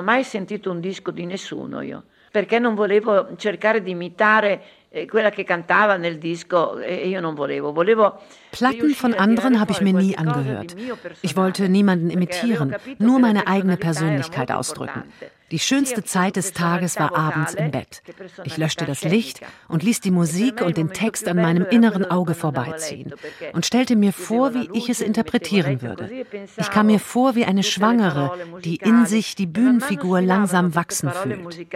Mai 0.08 0.24
sentito 0.24 0.70
un 0.70 0.80
disco 0.80 1.10
di 1.10 1.26
nessuno 1.26 1.82
io, 1.82 2.04
perché 2.30 2.58
non 2.58 2.74
volevo 2.74 3.36
cercare 3.36 3.82
di 3.82 3.90
imitare 3.90 4.62
quella 5.06 5.30
che 5.30 5.44
cantava 5.44 5.96
nel 5.96 6.18
disco 6.18 6.78
e 6.78 7.08
io 7.08 7.20
non 7.20 7.34
volevo. 7.34 7.72
volevo 7.72 8.20
Platten 8.50 8.94
von 8.94 9.14
anderen 9.14 9.60
habe 9.60 9.72
ich 9.72 9.80
mir 9.80 9.92
nie 9.92 10.16
angehört. 10.16 10.74
Ich 11.20 11.36
wollte 11.36 11.68
niemanden 11.68 12.10
imitieren, 12.10 12.74
nur 12.98 13.18
meine 13.18 13.46
eigene 13.46 13.76
Persönlichkeit 13.76 14.50
ausdrücken. 14.50 15.04
Die 15.50 15.58
schönste 15.58 16.04
Zeit 16.04 16.36
des 16.36 16.52
Tages 16.52 16.98
war 16.98 17.16
abends 17.16 17.54
im 17.54 17.70
Bett. 17.70 18.02
Ich 18.44 18.58
löschte 18.58 18.84
das 18.84 19.02
Licht 19.02 19.40
und 19.68 19.82
ließ 19.82 20.00
die 20.00 20.10
Musik 20.10 20.60
und 20.60 20.76
den 20.76 20.92
Text 20.92 21.26
an 21.26 21.36
meinem 21.36 21.66
inneren 21.66 22.04
Auge 22.10 22.34
vorbeiziehen 22.34 23.14
und 23.52 23.64
stellte 23.64 23.96
mir 23.96 24.12
vor, 24.12 24.54
wie 24.54 24.68
ich 24.72 24.88
es 24.90 25.00
interpretieren 25.00 25.80
würde. 25.80 26.10
Ich 26.56 26.70
kam 26.70 26.86
mir 26.86 27.00
vor 27.00 27.34
wie 27.34 27.46
eine 27.46 27.62
Schwangere, 27.62 28.32
die 28.62 28.76
in 28.76 29.06
sich 29.06 29.36
die 29.36 29.46
Bühnenfigur 29.46 30.20
langsam 30.20 30.74
wachsen 30.74 31.10
fühlt. 31.10 31.66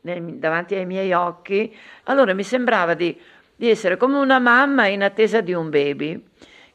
Davanti 0.00 0.74
ai 0.74 0.86
miei 0.86 1.12
occhi, 1.12 1.74
allora 2.04 2.34
mi 2.34 2.44
sembrava 2.44 2.94
di, 2.94 3.18
di 3.54 3.68
essere 3.68 3.96
come 3.96 4.18
una 4.18 4.38
mamma 4.38 4.86
in 4.86 5.02
attesa 5.02 5.40
di 5.40 5.52
un 5.52 5.70
baby, 5.70 6.24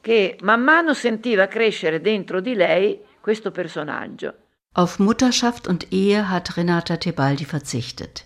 che 0.01 0.37
man 0.41 0.61
mano 0.61 0.93
sentiva 0.93 1.47
crescere 1.47 2.01
dentro 2.01 2.41
di 2.41 2.53
lei 2.55 2.99
questo 3.21 3.51
personaggio. 3.51 4.33
Auf 4.73 4.97
Mutterschaft 4.97 5.67
und 5.67 5.87
Ehe 5.91 6.29
hat 6.29 6.57
Renata 6.57 6.97
Tebaldi 6.97 7.45
verzichtet. 7.45 8.25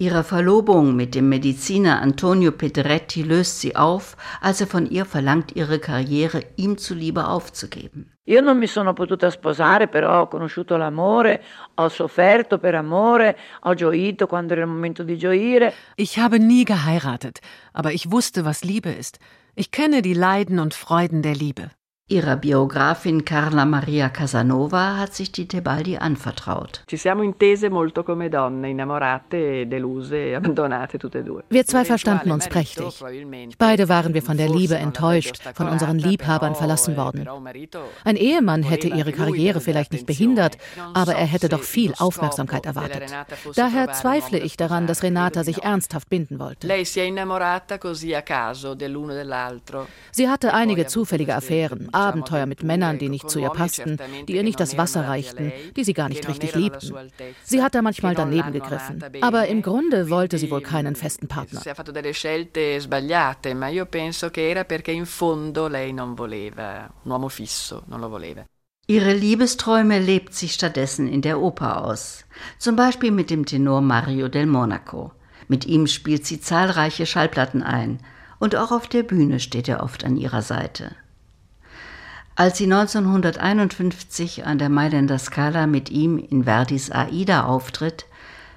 Ihre 0.00 0.24
Verlobung 0.24 0.96
mit 0.96 1.14
dem 1.14 1.28
Mediziner 1.28 2.00
Antonio 2.00 2.52
Pedretti 2.52 3.22
löst 3.22 3.60
sie 3.60 3.76
auf, 3.76 4.16
als 4.40 4.62
er 4.62 4.66
von 4.66 4.86
ihr 4.86 5.04
verlangt, 5.04 5.54
ihre 5.54 5.78
Karriere 5.78 6.42
ihm 6.56 6.78
zuliebe 6.78 7.28
aufzugeben. 7.28 8.10
Io 8.24 8.40
non 8.40 8.56
mi 8.56 8.66
sono 8.66 8.94
potuta 8.94 9.28
sposare, 9.28 9.88
però 9.88 10.22
ho 10.22 10.28
conosciuto 10.28 10.78
l'amore, 10.78 11.42
ho 11.74 11.88
sofferto 11.90 12.56
per 12.56 12.76
amore, 12.76 13.36
ho 13.64 13.74
gioito 13.74 14.26
quando 14.26 14.54
era 14.54 14.62
il 14.62 14.68
momento 14.68 15.02
di 15.02 15.18
gioire. 15.18 15.74
Ich 15.96 16.18
habe 16.18 16.38
nie 16.38 16.64
geheiratet, 16.64 17.40
aber 17.74 17.92
ich 17.92 18.10
wusste, 18.10 18.46
was 18.46 18.64
Liebe 18.64 18.90
ist. 18.90 19.18
Ich 19.54 19.70
kenne 19.70 20.00
die 20.00 20.14
Leiden 20.14 20.60
und 20.60 20.72
Freuden 20.72 21.20
der 21.20 21.34
Liebe. 21.34 21.72
Ihrer 22.10 22.34
Biografin 22.34 23.24
Carla 23.24 23.64
Maria 23.64 24.08
Casanova 24.08 24.96
hat 24.96 25.14
sich 25.14 25.30
die 25.30 25.46
Tebaldi 25.46 25.96
anvertraut. 25.96 26.82
E. 29.32 29.66
Wir 31.50 31.66
zwei 31.66 31.84
verstanden 31.84 32.30
uns 32.32 32.48
prächtig. 32.48 33.04
Beide 33.58 33.88
waren 33.88 34.14
wir 34.14 34.22
von 34.22 34.36
der 34.36 34.48
Liebe 34.48 34.74
enttäuscht, 34.74 35.40
von 35.54 35.68
unseren 35.68 35.98
Liebhabern 35.98 36.54
verlassen 36.54 36.96
worden. 36.96 37.28
Ein 38.04 38.16
Ehemann 38.16 38.62
hätte 38.62 38.88
ihre 38.88 39.12
Karriere 39.12 39.60
vielleicht 39.60 39.92
nicht 39.92 40.06
behindert, 40.06 40.58
aber 40.94 41.14
er 41.14 41.26
hätte 41.26 41.48
doch 41.48 41.62
viel 41.62 41.94
Aufmerksamkeit 41.98 42.66
erwartet. 42.66 43.04
Daher 43.54 43.92
zweifle 43.92 44.38
ich 44.38 44.56
daran, 44.56 44.86
dass 44.86 45.02
Renata 45.02 45.44
sich 45.44 45.62
ernsthaft 45.62 46.08
binden 46.10 46.38
wollte. 46.38 46.66
Sie 50.12 50.28
hatte 50.28 50.54
einige 50.54 50.86
zufällige 50.86 51.34
Affären, 51.36 51.88
Abenteuer 52.00 52.46
mit 52.46 52.62
Männern, 52.62 52.98
die 52.98 53.08
nicht 53.08 53.30
zu 53.30 53.38
ihr 53.38 53.50
passten, 53.50 53.98
die 54.26 54.36
ihr 54.36 54.42
nicht 54.42 54.60
das 54.60 54.76
Wasser 54.76 55.06
reichten, 55.06 55.52
die 55.76 55.84
sie 55.84 55.94
gar 55.94 56.08
nicht 56.08 56.26
richtig 56.28 56.54
liebten. 56.54 56.94
Sie 57.44 57.62
hat 57.62 57.74
da 57.74 57.82
manchmal 57.82 58.14
daneben 58.14 58.52
gegriffen. 58.52 59.04
Aber 59.20 59.46
im 59.48 59.62
Grunde 59.62 60.10
wollte 60.10 60.38
sie 60.38 60.50
wohl 60.50 60.62
keinen 60.62 60.96
festen 60.96 61.28
Partner. 61.28 61.60
Ihre 68.86 69.12
Liebesträume 69.12 70.00
lebt 70.00 70.34
sie 70.34 70.48
stattdessen 70.48 71.06
in 71.06 71.22
der 71.22 71.40
Oper 71.40 71.84
aus. 71.84 72.24
Zum 72.58 72.74
Beispiel 72.74 73.12
mit 73.12 73.30
dem 73.30 73.46
Tenor 73.46 73.80
Mario 73.82 74.26
del 74.26 74.46
Monaco. 74.46 75.12
Mit 75.46 75.64
ihm 75.64 75.86
spielt 75.86 76.26
sie 76.26 76.40
zahlreiche 76.40 77.06
Schallplatten 77.06 77.62
ein. 77.62 78.00
Und 78.40 78.56
auch 78.56 78.72
auf 78.72 78.88
der 78.88 79.04
Bühne 79.04 79.38
steht 79.38 79.68
er 79.68 79.82
oft 79.82 80.02
an 80.04 80.16
ihrer 80.16 80.42
Seite. 80.42 80.96
Als 82.40 82.56
sie 82.56 82.64
1951 82.64 84.46
an 84.46 84.56
der 84.56 84.70
Mailänder 84.70 85.18
Scala 85.18 85.66
mit 85.66 85.90
ihm 85.90 86.16
in 86.16 86.44
Verdis 86.44 86.90
Aida 86.90 87.44
auftritt, 87.44 88.06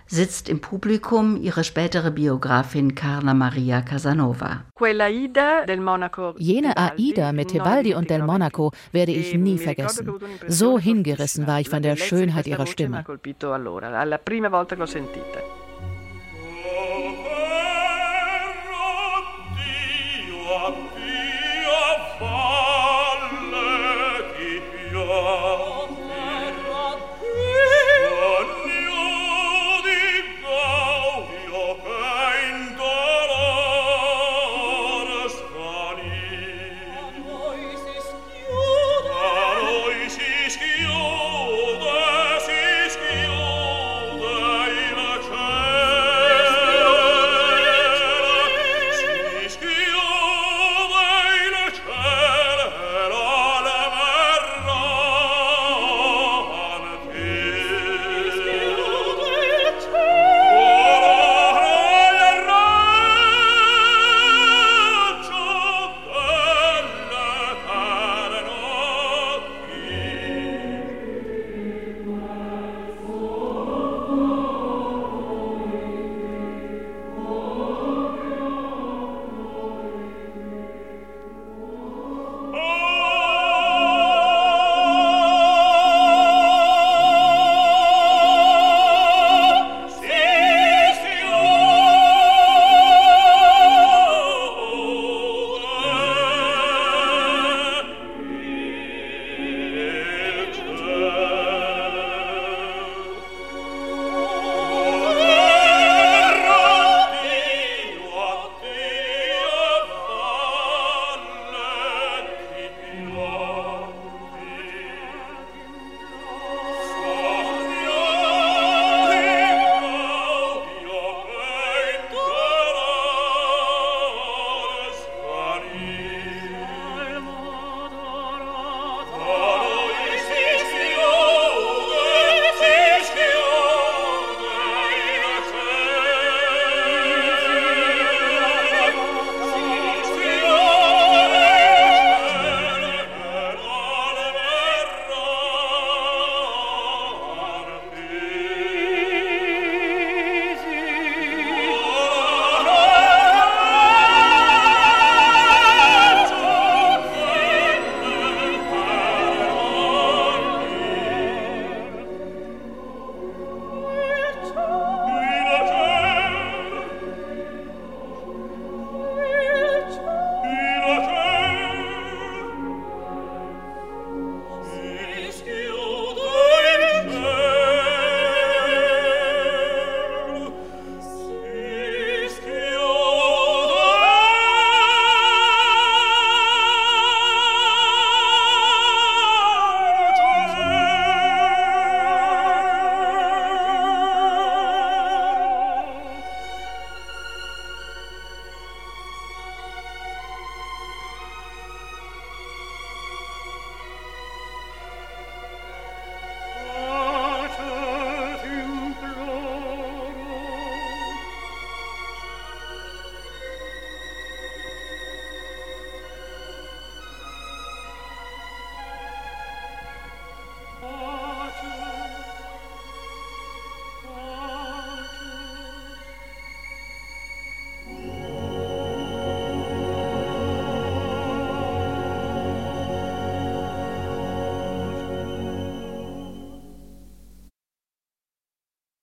sitzt 0.08 0.48
im 0.48 0.62
Publikum 0.62 1.36
ihre 1.36 1.66
spätere 1.66 2.10
Biografin 2.10 2.96
Carla 2.96 3.34
Maria 3.34 3.82
Casanova. 3.82 4.64
Jene 6.38 6.78
Aida 6.78 7.34
mit 7.34 7.50
Tebaldi 7.50 7.94
und 7.94 8.10
Del 8.10 8.24
Monaco 8.24 8.72
werde 8.94 9.12
ich 9.12 9.34
nie 9.34 9.58
vergessen. 9.58 10.14
So 10.48 10.80
hingerissen 10.80 11.46
war 11.46 11.60
ich 11.60 11.68
von 11.68 11.84
der 11.84 11.98
Schönheit 11.98 12.48
ihrer 12.48 12.68
Stimme. 12.68 13.04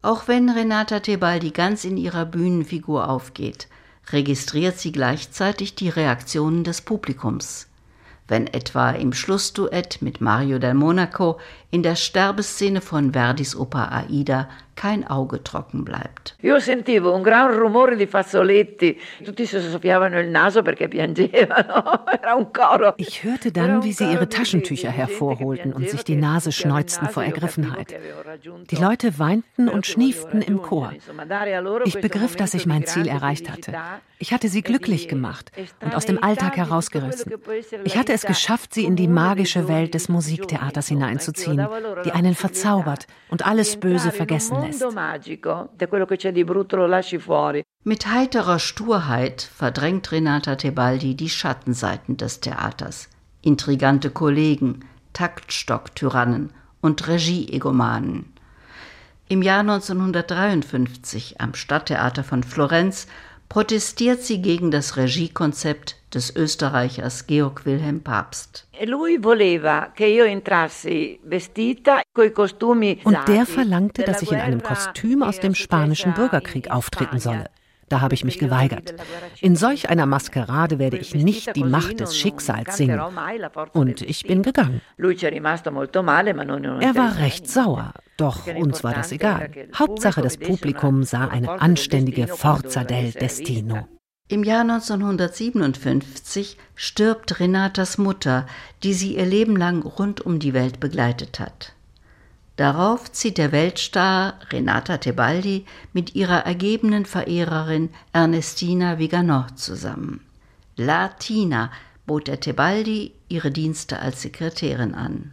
Auch 0.02 0.28
wenn 0.28 0.48
Renata 0.48 1.00
Tebaldi 1.00 1.50
ganz 1.50 1.84
in 1.84 1.98
ihrer 1.98 2.24
Bühnenfigur 2.24 3.08
aufgeht, 3.08 3.68
registriert 4.10 4.78
sie 4.78 4.92
gleichzeitig 4.92 5.74
die 5.74 5.90
Reaktionen 5.90 6.64
des 6.64 6.80
Publikums. 6.80 7.66
Wenn 8.26 8.46
etwa 8.46 8.92
im 8.92 9.12
Schlussduett 9.12 10.00
mit 10.00 10.22
Mario 10.22 10.58
del 10.58 10.72
Monaco 10.72 11.38
in 11.70 11.82
der 11.82 11.96
Sterbeszene 11.96 12.80
von 12.80 13.12
Verdis 13.12 13.54
Oper 13.54 13.92
Aida 13.92 14.48
kein 14.80 15.06
Auge 15.06 15.42
trocken 15.44 15.84
bleibt. 15.84 16.36
Io 16.40 16.58
sentivo 16.58 17.12
un 17.12 17.22
gran 17.22 17.52
rumore 17.52 17.96
di 17.96 18.06
fazzoletti, 18.06 18.98
tutti 19.22 19.44
si 19.44 19.60
soffiavano 19.60 20.18
il 20.18 20.28
naso 20.28 20.62
perché 20.62 20.88
piangevano, 20.88 22.06
era 22.18 22.34
un 22.34 22.50
coro. 22.50 22.94
Ich 22.96 23.22
hörte 23.22 23.52
dann, 23.52 23.82
wie 23.82 23.92
sie 23.92 24.10
ihre 24.10 24.30
Taschentücher 24.30 24.88
hervorholten 24.90 25.74
und 25.74 25.90
sich 25.90 26.02
die 26.02 26.16
Nase 26.16 26.50
schneuzten 26.50 27.10
vor 27.10 27.22
Ergriffenheit. 27.22 27.94
Die 28.70 28.76
Leute 28.76 29.18
weinten 29.18 29.68
und 29.68 29.84
schnieften 29.84 30.40
im 30.40 30.62
Chor. 30.62 30.94
Ich 31.84 32.00
begriff, 32.00 32.36
dass 32.36 32.54
ich 32.54 32.64
mein 32.64 32.86
Ziel 32.86 33.06
erreicht 33.06 33.50
hatte. 33.50 33.74
Ich 34.18 34.32
hatte 34.32 34.48
sie 34.48 34.62
glücklich 34.62 35.08
gemacht 35.08 35.52
und 35.80 35.94
aus 35.94 36.06
dem 36.06 36.22
Alltag 36.22 36.56
herausgerissen. 36.56 37.32
Ich 37.84 37.98
hatte 37.98 38.14
es 38.14 38.22
geschafft, 38.22 38.72
sie 38.72 38.84
in 38.84 38.96
die 38.96 39.08
magische 39.08 39.68
Welt 39.68 39.92
des 39.92 40.08
Musiktheaters 40.08 40.88
hineinzuziehen, 40.88 41.66
die 42.04 42.12
einen 42.12 42.34
verzaubert 42.34 43.06
und 43.28 43.46
alles 43.46 43.76
Böse 43.76 44.10
vergessen 44.10 44.60
lässt. 44.62 44.69
Mit 47.84 48.06
heiterer 48.06 48.58
Sturheit 48.58 49.42
verdrängt 49.42 50.12
Renata 50.12 50.56
Tebaldi 50.56 51.14
die 51.14 51.30
Schattenseiten 51.30 52.16
des 52.16 52.40
Theaters. 52.40 53.08
Intrigante 53.42 54.10
Kollegen, 54.10 54.84
Taktstock-Tyrannen 55.12 56.52
und 56.80 57.08
Regie-Egomanen. 57.08 58.32
Im 59.28 59.42
Jahr 59.42 59.60
1953 59.60 61.40
am 61.40 61.54
Stadttheater 61.54 62.24
von 62.24 62.42
Florenz 62.42 63.06
protestiert 63.48 64.22
sie 64.22 64.42
gegen 64.42 64.70
das 64.70 64.96
Regiekonzept 64.96 65.99
des 66.14 66.34
Österreichers 66.34 67.26
Georg 67.26 67.66
Wilhelm 67.66 68.00
Papst. 68.02 68.66
E 68.78 68.86
Und 73.04 73.18
der 73.28 73.46
verlangte, 73.46 74.02
dass 74.02 74.22
ich 74.22 74.32
in 74.32 74.40
einem 74.40 74.62
Kostüm 74.62 75.22
aus 75.22 75.40
dem 75.40 75.54
spanischen 75.54 76.14
Bürgerkrieg 76.14 76.70
auftreten 76.70 77.18
solle. 77.18 77.46
Da 77.90 78.00
habe 78.00 78.14
ich 78.14 78.24
mich 78.24 78.38
geweigert. 78.38 78.94
In 79.40 79.56
solch 79.56 79.90
einer 79.90 80.06
Maskerade 80.06 80.78
werde 80.78 80.96
ich 80.96 81.12
nicht 81.12 81.56
die 81.56 81.64
Macht 81.64 81.98
des 81.98 82.16
Schicksals 82.16 82.76
singen. 82.76 83.00
Und 83.72 84.00
ich 84.02 84.22
bin 84.22 84.42
gegangen. 84.42 84.80
Er 84.96 86.94
war 86.94 87.18
recht 87.18 87.50
sauer, 87.50 87.92
doch 88.16 88.46
uns 88.46 88.84
war 88.84 88.94
das 88.94 89.10
egal. 89.10 89.50
Hauptsache 89.74 90.22
das 90.22 90.36
Publikum 90.36 91.02
sah 91.02 91.26
eine 91.26 91.60
anständige 91.60 92.28
Forza 92.28 92.84
del 92.84 93.10
Destino. 93.10 93.88
Im 94.30 94.44
Jahr 94.44 94.60
1957 94.60 96.56
stirbt 96.76 97.40
Renatas 97.40 97.98
Mutter, 97.98 98.46
die 98.84 98.94
sie 98.94 99.16
ihr 99.16 99.26
Leben 99.26 99.56
lang 99.56 99.82
rund 99.82 100.20
um 100.20 100.38
die 100.38 100.54
Welt 100.54 100.78
begleitet 100.78 101.40
hat. 101.40 101.72
Darauf 102.54 103.10
zieht 103.10 103.38
der 103.38 103.50
Weltstar 103.50 104.34
Renata 104.52 104.98
Tebaldi 104.98 105.64
mit 105.92 106.14
ihrer 106.14 106.46
ergebenen 106.46 107.06
Verehrerin 107.06 107.88
Ernestina 108.12 109.00
Viganò 109.00 109.52
zusammen. 109.56 110.20
Latina 110.76 111.72
bot 112.06 112.28
der 112.28 112.38
Tebaldi 112.38 113.10
ihre 113.28 113.50
Dienste 113.50 113.98
als 113.98 114.22
Sekretärin 114.22 114.94
an. 114.94 115.32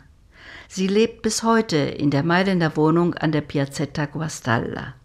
Sie 0.68 0.88
lebt 0.88 1.22
bis 1.22 1.44
heute 1.44 1.78
in 1.78 2.10
der 2.10 2.24
Mailänder 2.24 2.76
Wohnung 2.76 3.14
an 3.14 3.32
der 3.32 3.42
Piazzetta 3.42 4.08
Guastalla. 4.08 4.96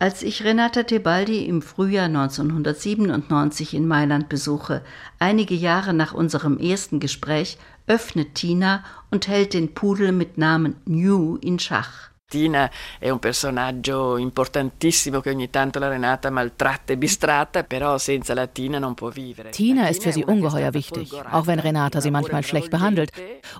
Als 0.00 0.22
ich 0.22 0.44
Renata 0.44 0.84
Tebaldi 0.84 1.46
im 1.46 1.60
Frühjahr 1.60 2.06
1997 2.06 3.74
in 3.74 3.88
Mailand 3.88 4.28
besuche, 4.28 4.84
einige 5.18 5.56
Jahre 5.56 5.92
nach 5.92 6.14
unserem 6.14 6.56
ersten 6.58 7.00
Gespräch, 7.00 7.58
öffnet 7.88 8.36
Tina 8.36 8.84
und 9.10 9.26
hält 9.26 9.54
den 9.54 9.74
Pudel 9.74 10.12
mit 10.12 10.38
Namen 10.38 10.76
New 10.84 11.36
in 11.36 11.58
Schach. 11.58 12.10
Tina 12.30 12.70
è 12.98 13.08
un 13.08 13.20
personaggio 13.20 14.18
importantissimo 14.18 15.20
che 15.20 15.30
ogni 15.30 15.48
tanto 15.48 15.78
la 15.78 15.88
Renata 15.88 16.28
maltratta 16.28 16.92
e 16.92 16.98
bistratta, 16.98 17.64
però 17.64 17.96
senza 17.96 18.34
la 18.34 18.46
Tina 18.46 18.78
non 18.78 18.92
può 18.92 19.08
vivere. 19.08 19.48
Tina 19.48 19.88
ist 19.88 20.02
für 20.02 20.12
sie 20.12 20.24
ungeheuer 20.24 20.74
wichtig, 20.74 21.10
auch 21.32 21.46
wenn 21.46 21.58
Renata 21.58 22.02
sie 22.02 22.10
manchmal 22.10 22.42
schlecht 22.44 22.68
behandelt. 22.68 23.12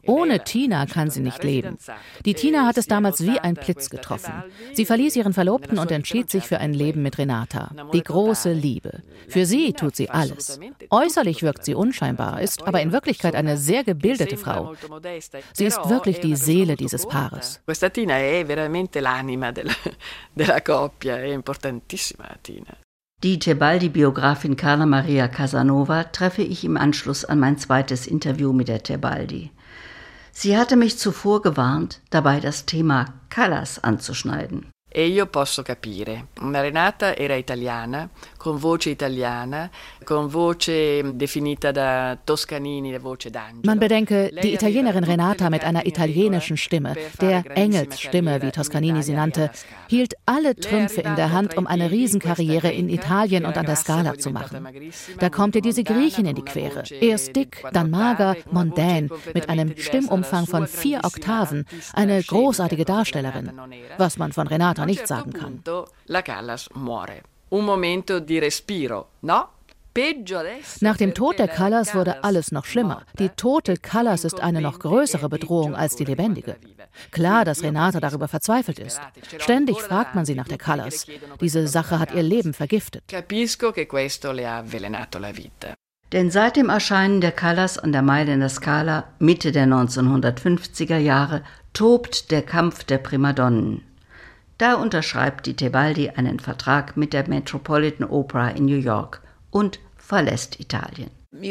Ohne 0.05 0.45
Tina 0.45 0.85
kann 0.85 1.09
sie 1.09 1.21
nicht 1.23 1.43
leben. 1.43 1.79
Die 2.27 2.35
Tina 2.35 2.66
hat 2.66 2.77
es 2.77 2.87
damals 2.87 3.25
wie 3.25 3.41
ein 3.41 3.55
Blitz 3.55 3.89
getroffen. 3.89 4.35
Sie 4.75 4.85
verließ 4.85 5.16
ihren 5.16 5.33
Verlobten 5.33 5.79
und 5.79 5.91
entschied 5.91 6.29
sich 6.29 6.45
für 6.45 6.59
ein 6.59 6.75
Leben 6.75 7.01
mit 7.01 7.16
Renata. 7.16 7.71
Die 7.95 8.03
große 8.03 8.53
Liebe. 8.53 9.03
Für 9.29 9.47
sie 9.47 9.73
tut 9.73 9.97
sie 9.97 10.11
alles. 10.11 10.61
Äußerlich 10.91 11.43
wirkt 11.43 11.64
sie 11.64 11.75
unscheinbar, 11.75 12.43
ist 12.43 12.66
aber 12.66 12.83
in 12.83 12.93
Wirklichkeit 12.93 13.35
eine 13.35 13.57
sehr 13.57 13.83
gebildete 13.83 14.37
Frau. 14.37 14.75
Sie 15.55 15.64
ist 15.64 15.89
wirklich 15.89 16.21
die 16.21 16.37
Seele 16.37 16.77
dieses 16.77 17.07
Paares. 17.07 17.62
Questa 17.64 17.89
Tina 17.89 18.19
è 18.19 18.45
veramente 18.59 19.01
l'anima 19.01 19.53
della, 19.53 19.75
della 20.33 20.63
coppia, 20.63 21.17
è 21.19 21.27
importantissima 21.33 22.27
Tina. 22.41 22.77
Die 23.21 23.39
Tebaldi-Biografin 23.39 24.55
Carla 24.55 24.87
Maria 24.87 25.29
Casanova 25.29 26.05
treffe 26.05 26.43
ich 26.43 26.65
im 26.65 26.77
Anschluss 26.77 27.25
an 27.25 27.41
mein 27.41 27.59
zweites 27.59 28.07
Interview 28.07 28.53
mit 28.53 28.69
der 28.69 28.83
Tebaldi. 28.83 29.51
Sie 30.31 30.57
hatte 30.57 30.77
mich 30.77 30.99
zuvor 30.99 31.43
gewarnt, 31.43 32.01
dabei 32.11 32.39
das 32.39 32.65
Thema 32.65 33.07
Callas 33.29 33.83
anzuschneiden. 33.83 34.71
E 34.91 35.07
io 35.07 35.26
posso 35.26 35.62
capire. 35.62 36.28
Renata 36.41 37.14
era 37.14 37.34
italiana, 37.34 38.09
con 38.39 38.57
voce 38.57 38.89
italiana, 38.89 39.70
con 40.03 40.28
voce 40.28 41.03
definita 41.12 41.70
da 41.70 42.16
Toscanini, 42.24 42.91
la 42.91 42.99
voce 42.99 43.28
d'angelo. 43.28 43.61
Man 43.64 43.78
bedenke, 43.78 44.32
die 44.43 44.55
Italienerin 44.55 45.05
Renata 45.05 45.51
mit 45.51 45.62
einer 45.62 45.84
italienischen 45.84 46.57
Stimme, 46.57 46.95
der 47.20 47.45
Engelsstimme, 47.55 48.41
wie 48.41 48.51
Toscanini 48.51 49.03
sie 49.03 49.12
nannte, 49.12 49.51
hielt 49.89 50.14
alle 50.24 50.57
Trümpfe 50.57 51.03
in 51.03 51.16
der 51.16 51.32
Hand, 51.32 51.59
um 51.59 51.66
eine 51.66 51.91
Riesenkarriere 51.91 52.70
in 52.70 52.89
Italien 52.89 53.45
und 53.45 53.59
an 53.59 53.66
der 53.66 53.76
Scala 53.76 54.14
zu 54.14 54.30
machen. 54.30 54.66
Da 55.18 55.28
kommt 55.28 55.55
ihr 55.55 55.62
diese 55.62 55.84
Griechin 55.84 56.24
in 56.24 56.34
die 56.34 56.43
Quere. 56.43 56.84
Erst 56.99 57.36
dick, 57.36 57.62
dann 57.72 57.91
mager, 57.91 58.36
mondän, 58.51 59.11
mit 59.34 59.51
einem 59.51 59.76
Stimmumfang 59.76 60.47
von 60.47 60.66
vier 60.66 61.01
Oktaven, 61.05 61.66
eine 61.93 62.22
großartige 62.22 62.86
Darstellerin. 62.86 63.53
Was 63.99 64.16
man 64.16 64.32
von 64.32 64.47
Renata 64.47 64.78
nicht 64.87 65.07
sagen 65.07 65.33
kann. 65.33 65.62
Nach 70.81 70.97
dem 70.97 71.14
Tod 71.14 71.39
der 71.39 71.49
Callas 71.49 71.95
wurde 71.95 72.22
alles 72.22 72.53
noch 72.53 72.64
schlimmer. 72.64 73.03
Die 73.18 73.31
tote 73.31 73.76
Callas 73.76 74.24
ist 74.24 74.41
eine 74.41 74.61
noch 74.61 74.79
größere 74.79 75.29
Bedrohung 75.29 75.74
als 75.74 75.97
die 75.97 76.05
lebendige. 76.05 76.57
Klar, 77.11 77.45
dass 77.45 77.62
Renata 77.62 77.99
darüber 78.01 78.29
verzweifelt 78.29 78.79
ist. 78.79 79.01
Ständig 79.39 79.81
fragt 79.81 80.14
man 80.14 80.24
sie 80.24 80.35
nach 80.35 80.49
der 80.49 80.59
Callas. 80.59 81.07
Diese 81.41 81.66
Sache 81.66 81.99
hat 81.99 82.14
ihr 82.14 82.22
Leben 82.22 82.55
vergiftet. 82.55 83.03
Denn 86.12 86.31
seit 86.31 86.57
dem 86.57 86.68
Erscheinen 86.70 87.20
der 87.20 87.33
Callas 87.33 87.79
an 87.79 87.93
der 87.93 88.03
Mailänder 88.03 88.49
Scala 88.49 89.05
Mitte 89.18 89.53
der 89.53 89.66
1950er 89.66 90.97
Jahre 90.97 91.43
tobt 91.72 92.31
der 92.31 92.43
Kampf 92.43 92.85
der 92.85 92.99
Primadonnen. 92.99 93.83
Da 94.59 94.75
unterschreibt 94.75 95.47
die 95.47 95.55
Tebaldi 95.55 96.11
einen 96.11 96.41
Vertrag 96.41 96.97
mit 96.97 97.13
der 97.13 97.29
Metropolitan 97.29 98.09
Opera 98.09 98.49
in 98.51 98.65
New 98.65 98.77
York 98.77 99.23
und 99.51 99.79
verlässt 99.97 100.59
Italien. 100.59 101.11
Ich 101.31 101.51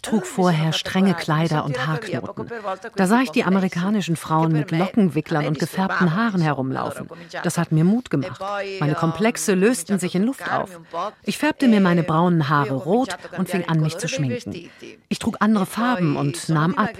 trug 0.00 0.24
vorher 0.24 0.72
strenge 0.72 1.14
Kleider 1.14 1.66
und 1.66 1.86
Haarknoten. 1.86 2.50
Da 2.96 3.06
sah 3.06 3.20
ich 3.20 3.30
die 3.30 3.44
amerikanischen 3.44 4.16
Frauen 4.16 4.52
mit 4.52 4.70
Lockenwicklern 4.70 5.46
und 5.46 5.58
gefärbten 5.58 6.16
Haaren 6.16 6.40
herumlaufen. 6.40 7.10
Das 7.42 7.58
hat 7.58 7.72
mir 7.72 7.84
Mut 7.84 8.08
gemacht. 8.08 8.40
Meine 8.80 8.94
Komplexe 8.94 9.52
lösten 9.52 9.98
sich 9.98 10.14
in 10.14 10.22
Luft 10.22 10.50
auf. 10.50 10.80
Ich 11.24 11.36
färbte 11.36 11.68
mir 11.68 11.80
meine 11.80 12.04
braunen 12.04 12.48
Haare 12.48 12.76
rot 12.76 13.14
und 13.36 13.50
fing 13.50 13.68
an, 13.68 13.80
mich 13.80 13.98
zu 13.98 14.08
schminken. 14.08 14.70
Ich 15.10 15.18
trug 15.18 15.36
andere 15.40 15.66
Farben 15.66 16.16
und 16.16 16.48
nahm 16.48 16.74
ab. 16.74 16.92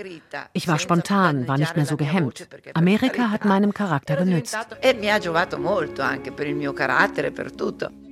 Ich 0.53 0.68
war 0.68 0.78
spontan, 0.78 1.49
war 1.49 1.57
nicht 1.57 1.76
mehr 1.76 1.86
so 1.86 1.97
gehemmt. 1.97 2.47
Amerika 2.74 3.30
hat 3.30 3.47
meinem 3.47 3.72
Charakter 3.72 4.16
genützt. 4.16 4.59
E 4.82 4.92
mi 4.92 5.11
ha 5.11 5.18
giovato 5.18 5.59
molto 5.59 6.03
anche 6.03 6.30
per 6.30 6.47
il 6.47 6.57
mio 6.57 6.74
carattere, 6.74 7.30
per 7.30 7.51
tutto. 7.51 8.03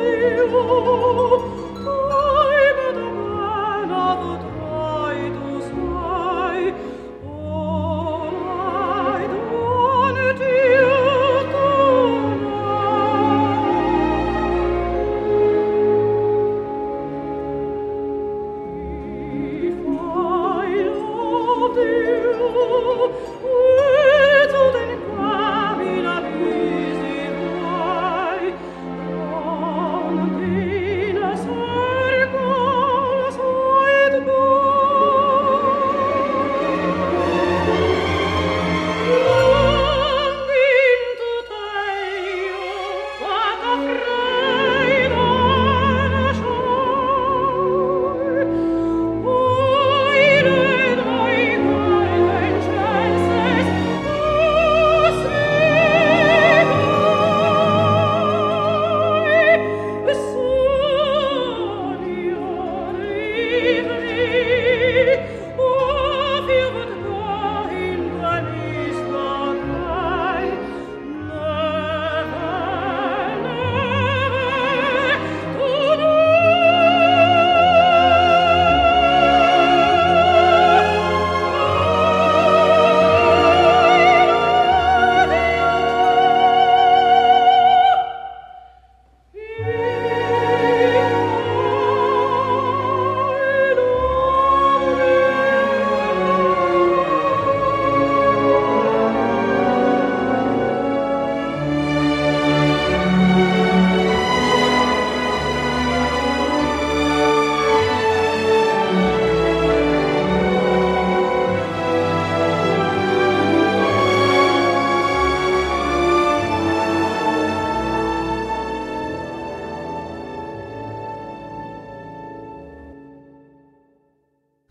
Deo 0.00 1.69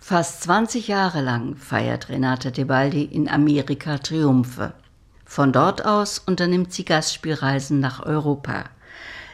Fast 0.10 0.42
20 0.42 0.88
Jahre 0.88 1.22
lang 1.22 1.56
feiert 1.56 2.10
Renata 2.10 2.50
Tebaldi 2.50 3.04
in 3.04 3.30
Amerika 3.30 4.00
Triumphe. 4.00 4.74
Von 5.24 5.52
dort 5.54 5.86
aus 5.86 6.18
unternimmt 6.18 6.74
sie 6.74 6.84
Gastspielreisen 6.84 7.80
nach 7.80 8.04
Europa. 8.04 8.64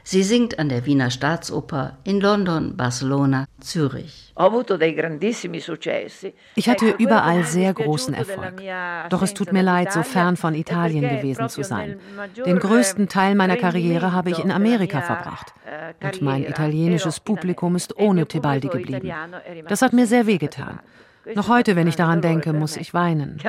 Sie 0.08 0.22
singt 0.22 0.60
an 0.60 0.70
der 0.70 0.86
Wiener 0.86 1.10
Staatsoper, 1.10 1.98
in 2.04 2.22
London, 2.22 2.78
Barcelona, 2.78 3.48
Zürich. 3.60 4.32
Ich 6.56 6.70
hatte 6.70 6.90
überall 7.00 7.44
sehr 7.44 7.74
großen 7.74 8.14
Erfolg. 8.14 8.62
Doch 9.10 9.24
es 9.24 9.34
tut 9.34 9.52
mir 9.52 9.64
leid, 9.64 9.92
so 9.92 10.04
fern 10.04 10.38
von 10.38 10.54
Italien 10.54 11.10
gewesen 11.10 11.50
zu 11.50 11.64
sein. 11.64 11.98
Den 12.46 12.60
größten 12.60 13.08
Teil 13.08 13.34
meiner 13.34 13.58
Karriere 13.58 14.12
habe 14.12 14.30
ich 14.30 14.38
in 14.38 14.52
Amerika 14.52 15.02
verbracht. 15.02 15.54
eh, 15.66 16.06
Und 16.06 16.22
mein 16.22 16.44
italienisches 16.44 17.20
Publikum 17.20 17.76
ist 17.76 17.98
ohne 17.98 18.28
Tebaldi 18.28 18.68
geblieben. 18.68 19.12
Das 19.68 19.82
hat 19.82 19.94
mir 19.94 20.06
sehr 20.06 20.28
wehgetan. 20.28 20.82
Noch 21.34 21.50
heute, 21.50 21.76
wenn 21.76 21.88
ich 21.88 21.96
daran 21.96 22.22
denke, 22.22 22.54
muss 22.54 22.78
ich 22.78 22.94
weinen. 22.94 23.40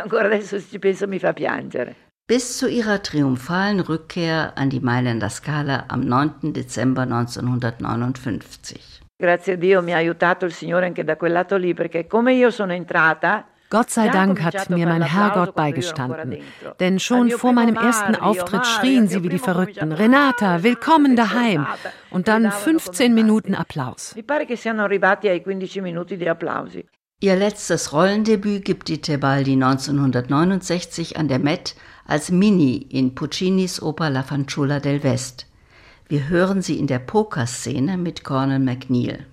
Bis 2.28 2.58
zu 2.58 2.68
ihrer 2.68 3.04
triumphalen 3.04 3.78
Rückkehr 3.78 4.54
an 4.56 4.68
die 4.68 4.80
Mailänder 4.80 5.30
Scala 5.30 5.84
am 5.86 6.00
9. 6.00 6.52
Dezember 6.52 7.02
1959. 7.02 9.00
Grazie 9.16 9.52
a 9.52 9.56
Dio 9.56 9.80
mi 9.80 9.92
ha 9.92 9.98
aiutato 9.98 10.44
il 10.44 10.52
Signore 10.52 10.86
anche 10.86 11.04
da 11.04 11.16
quel 11.16 11.30
lato 11.30 11.56
lì, 11.56 11.72
perché 11.72 12.08
come 12.08 12.34
io 12.34 12.50
sono 12.50 12.72
entrata, 12.72 13.46
Gott 13.68 13.90
sei 13.90 14.10
Dank 14.10 14.42
hat 14.42 14.68
mir 14.70 14.88
mein 14.88 15.02
Herrgott 15.02 15.54
beigestanden. 15.54 16.38
Denn 16.80 16.98
schon 16.98 17.30
vor 17.30 17.52
meinem 17.52 17.76
ersten 17.76 18.16
Auftritt 18.16 18.66
schrien 18.66 19.06
sie 19.06 19.22
wie 19.22 19.28
die 19.28 19.38
Verrückten, 19.38 19.92
Renata, 19.92 20.64
willkommen 20.64 21.14
daheim. 21.14 21.64
Und 22.10 22.26
dann 22.26 22.50
15 22.50 23.14
Minuten 23.14 23.54
Applaus. 23.54 24.14
mi 24.16 24.24
pare 24.24 24.46
che 24.46 24.56
siano 24.56 24.82
arrivati 24.82 25.28
ai 25.28 25.40
15 25.40 25.80
minuti 25.80 26.16
di 26.16 26.28
applausi. 26.28 26.84
Ihr 27.20 27.34
letztes 27.34 27.94
Rollendebüt 27.94 28.62
gibt 28.62 28.88
die 28.88 29.00
Tebaldi 29.00 29.52
1969 29.52 31.16
an 31.16 31.28
der 31.28 31.38
Met 31.38 31.74
als 32.06 32.30
Mini 32.30 32.86
in 32.90 33.14
Puccinis 33.14 33.82
Oper 33.82 34.10
La 34.10 34.22
Fanciulla 34.22 34.80
del 34.80 35.02
West. 35.02 35.46
Wir 36.08 36.28
hören 36.28 36.62
sie 36.62 36.78
in 36.78 36.86
der 36.86 37.00
Pokerszene 37.00 37.96
mit 37.96 38.22
Cornel 38.22 38.60
McNeil. 38.60 39.26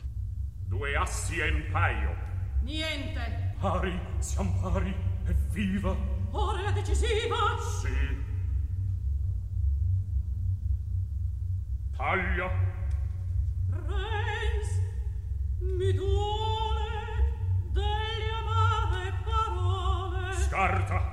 Due 0.69 0.97
assi 0.97 1.39
e 1.39 1.51
un 1.51 1.63
paio. 1.71 2.15
Niente. 2.63 3.53
Pari, 3.59 3.93
siamo 4.19 4.51
pari, 4.61 4.93
evviva. 5.27 5.95
Ora 6.31 6.61
la 6.61 6.71
decisiva. 6.71 7.35
Sì. 7.81 7.91
Taglia. 11.95 12.49
Renz, 13.69 14.67
mi 15.59 15.93
duole 15.93 16.89
delle 17.71 18.31
amare 18.41 19.13
parole. 19.23 20.33
Scarta. 20.33 21.12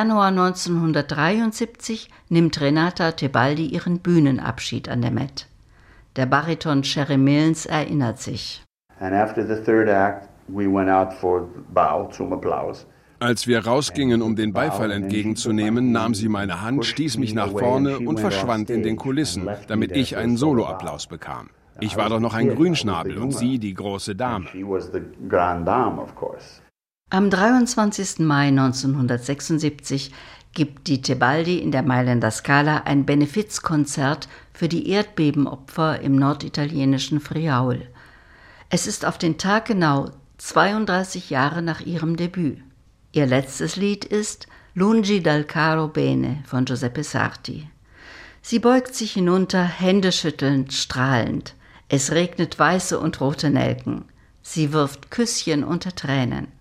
Januar 0.00 0.28
1973 0.28 2.08
nimmt 2.30 2.58
Renata 2.58 3.12
Tebaldi 3.12 3.66
ihren 3.66 3.98
Bühnenabschied 3.98 4.88
an 4.88 5.02
der 5.02 5.10
Met. 5.10 5.46
Der 6.16 6.24
Bariton 6.24 6.84
Sherry 6.84 7.18
Milnes 7.18 7.66
erinnert 7.66 8.18
sich. 8.18 8.64
And 8.98 9.12
after 9.12 9.46
the 9.46 9.62
third 9.62 9.90
act, 9.90 10.26
we 10.48 10.64
went 10.66 10.88
out 10.88 11.12
for 11.12 11.46
bow 11.74 12.08
zum 12.10 12.32
Applaus. 12.32 12.86
Als 13.18 13.46
wir 13.46 13.66
rausgingen, 13.66 14.22
um 14.22 14.36
den 14.36 14.54
Beifall 14.54 14.90
entgegenzunehmen, 14.90 15.92
nahm 15.92 16.14
sie 16.14 16.30
meine 16.30 16.62
Hand, 16.62 16.86
stieß 16.86 17.18
mich 17.18 17.34
nach 17.34 17.50
vorne 17.50 17.98
und 17.98 18.20
verschwand 18.20 18.70
in 18.70 18.82
den 18.82 18.96
Kulissen, 18.96 19.50
damit 19.68 19.92
ich 19.92 20.16
einen 20.16 20.38
Soloapplaus 20.38 21.08
bekam. 21.08 21.50
Ich 21.78 21.98
war 21.98 22.08
doch 22.08 22.20
noch 22.20 22.32
ein 22.32 22.54
Grünschnabel 22.54 23.18
und 23.18 23.32
sie 23.32 23.58
die 23.58 23.74
große 23.74 24.16
Dame. 24.16 24.46
Am 27.12 27.28
23. 27.28 28.20
Mai 28.20 28.46
1976 28.50 30.12
gibt 30.52 30.86
die 30.86 31.02
Tebaldi 31.02 31.58
in 31.58 31.72
der 31.72 31.82
Mailänder 31.82 32.30
Scala 32.30 32.82
ein 32.84 33.04
Benefizkonzert 33.04 34.28
für 34.52 34.68
die 34.68 34.88
Erdbebenopfer 34.88 36.00
im 36.02 36.14
norditalienischen 36.14 37.18
Friaul. 37.18 37.88
Es 38.68 38.86
ist 38.86 39.04
auf 39.04 39.18
den 39.18 39.38
Tag 39.38 39.64
genau 39.64 40.12
32 40.38 41.30
Jahre 41.30 41.62
nach 41.62 41.80
ihrem 41.80 42.16
Debüt. 42.16 42.62
Ihr 43.10 43.26
letztes 43.26 43.74
Lied 43.74 44.04
ist 44.04 44.46
Lungi 44.74 45.20
dal 45.20 45.42
caro 45.42 45.88
bene 45.88 46.44
von 46.46 46.64
Giuseppe 46.64 47.02
Sarti. 47.02 47.68
Sie 48.40 48.60
beugt 48.60 48.94
sich 48.94 49.14
hinunter, 49.14 49.64
Hände 49.64 50.12
schüttelnd, 50.12 50.72
strahlend. 50.72 51.56
Es 51.88 52.12
regnet 52.12 52.56
weiße 52.56 53.00
und 53.00 53.20
rote 53.20 53.50
Nelken. 53.50 54.04
Sie 54.42 54.72
wirft 54.72 55.10
Küsschen 55.10 55.64
unter 55.64 55.92
Tränen. 55.92 56.59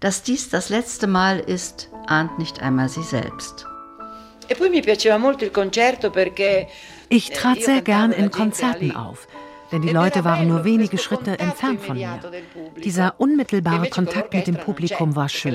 Dass 0.00 0.22
dies 0.22 0.48
das 0.48 0.70
letzte 0.70 1.06
Mal 1.06 1.40
ist, 1.40 1.90
ahnt 2.06 2.38
nicht 2.38 2.62
einmal 2.62 2.88
sie 2.88 3.02
selbst. 3.02 3.66
E 4.48 4.54
Ich 7.10 7.30
eh, 7.30 7.34
trat 7.34 7.62
sehr 7.62 7.82
gern 7.82 8.10
in 8.10 8.30
Konzerten 8.30 8.96
auf, 8.96 9.28
denn 9.70 9.82
die 9.82 9.90
Leute 9.90 10.24
waren 10.24 10.48
nur 10.48 10.64
wenige 10.64 10.96
Schritte 10.96 11.38
entfernt 11.38 11.82
von 11.82 11.98
mir. 11.98 12.18
Dieser 12.82 13.14
unmittelbare 13.18 13.90
Kontakt 13.90 14.32
mit 14.32 14.46
dem 14.46 14.56
Publikum 14.56 15.14
war 15.16 15.28
schön. 15.28 15.54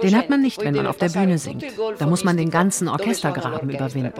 Den 0.00 0.16
hat 0.16 0.30
man 0.30 0.42
nicht, 0.42 0.62
wenn 0.64 0.76
man 0.76 0.86
auf 0.86 0.98
der 0.98 1.08
Bühne 1.08 1.36
singt. 1.36 1.64
Da 1.98 2.06
muss 2.06 2.22
man 2.22 2.36
den 2.36 2.50
ganzen 2.50 2.86
Orchestergraben 2.88 3.68
überwinden. 3.68 4.12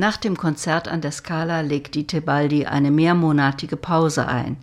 Nach 0.00 0.16
dem 0.16 0.38
Konzert 0.38 0.88
an 0.88 1.02
der 1.02 1.12
Scala 1.12 1.60
legt 1.60 1.94
die 1.94 2.06
Tebaldi 2.06 2.64
eine 2.64 2.90
mehrmonatige 2.90 3.76
Pause 3.76 4.26
ein, 4.26 4.56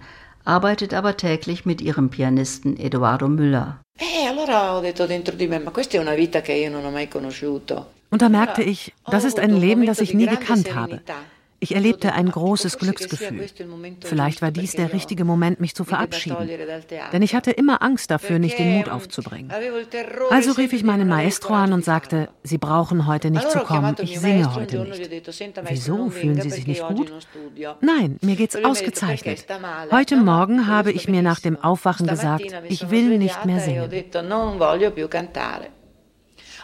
arbeitet 0.45 0.95
aber 0.95 1.15
täglich 1.15 1.63
mit 1.63 1.79
ihrem 1.79 2.09
Pianisten 2.09 2.75
Eduardo 2.75 3.27
Müller. 3.27 3.79
Und 8.09 8.21
da 8.23 8.29
merkte 8.29 8.63
ich, 8.63 8.93
das 9.11 9.23
ist 9.25 9.39
ein 9.39 9.55
Leben, 9.55 9.85
das 9.85 9.99
ich 9.99 10.15
nie 10.15 10.25
gekannt 10.25 10.73
habe. 10.73 11.01
Ich 11.59 11.73
erlebte 11.73 12.13
ein 12.13 12.29
großes 12.29 12.77
Glücksgefühl. 12.77 13.47
Vielleicht 14.01 14.41
war 14.43 14.51
dies 14.51 14.73
der 14.73 14.93
richtige 14.93 15.25
Moment, 15.25 15.59
mich 15.59 15.73
zu 15.73 15.83
verabschieden. 15.85 16.49
Denn 17.11 17.21
ich 17.23 17.33
hatte 17.33 17.51
immer 17.51 17.81
Angst 17.81 18.11
dafür, 18.11 18.37
nicht 18.37 18.59
den 18.59 18.77
Mut 18.77 18.89
aufzubringen. 18.89 19.51
Also 20.29 20.51
rief 20.51 20.73
ich 20.73 20.83
meinen 20.83 21.07
Maestro 21.07 21.55
an 21.55 21.73
und 21.73 21.83
sagte, 21.83 22.29
Sie 22.43 22.59
brauchen 22.59 23.07
heute 23.07 23.31
nicht 23.31 23.49
zu 23.49 23.59
kommen, 23.59 23.95
ich 24.01 24.19
singe 24.19 24.53
heute 24.53 24.79
nicht. 24.79 25.09
Wieso? 25.67 26.09
Fühlen 26.09 26.41
Sie 26.41 26.51
sich 26.51 26.67
nicht 26.67 26.85
gut? 26.87 27.11
Nein, 27.81 28.17
mir 28.21 28.35
geht's 28.35 28.55
ausgezeichnet. 28.55 29.45
Heute 29.91 30.17
Morgen 30.17 30.67
habe 30.67 30.91
ich 30.91 31.07
mir 31.07 31.23
nach 31.23 31.39
dem 31.39 31.57
Aufwachen 31.57 32.05
gesagt, 32.05 32.45
ich 32.69 32.91
will 32.91 33.17
nicht 33.17 33.45
mehr 33.45 33.59
singen. 33.59 33.89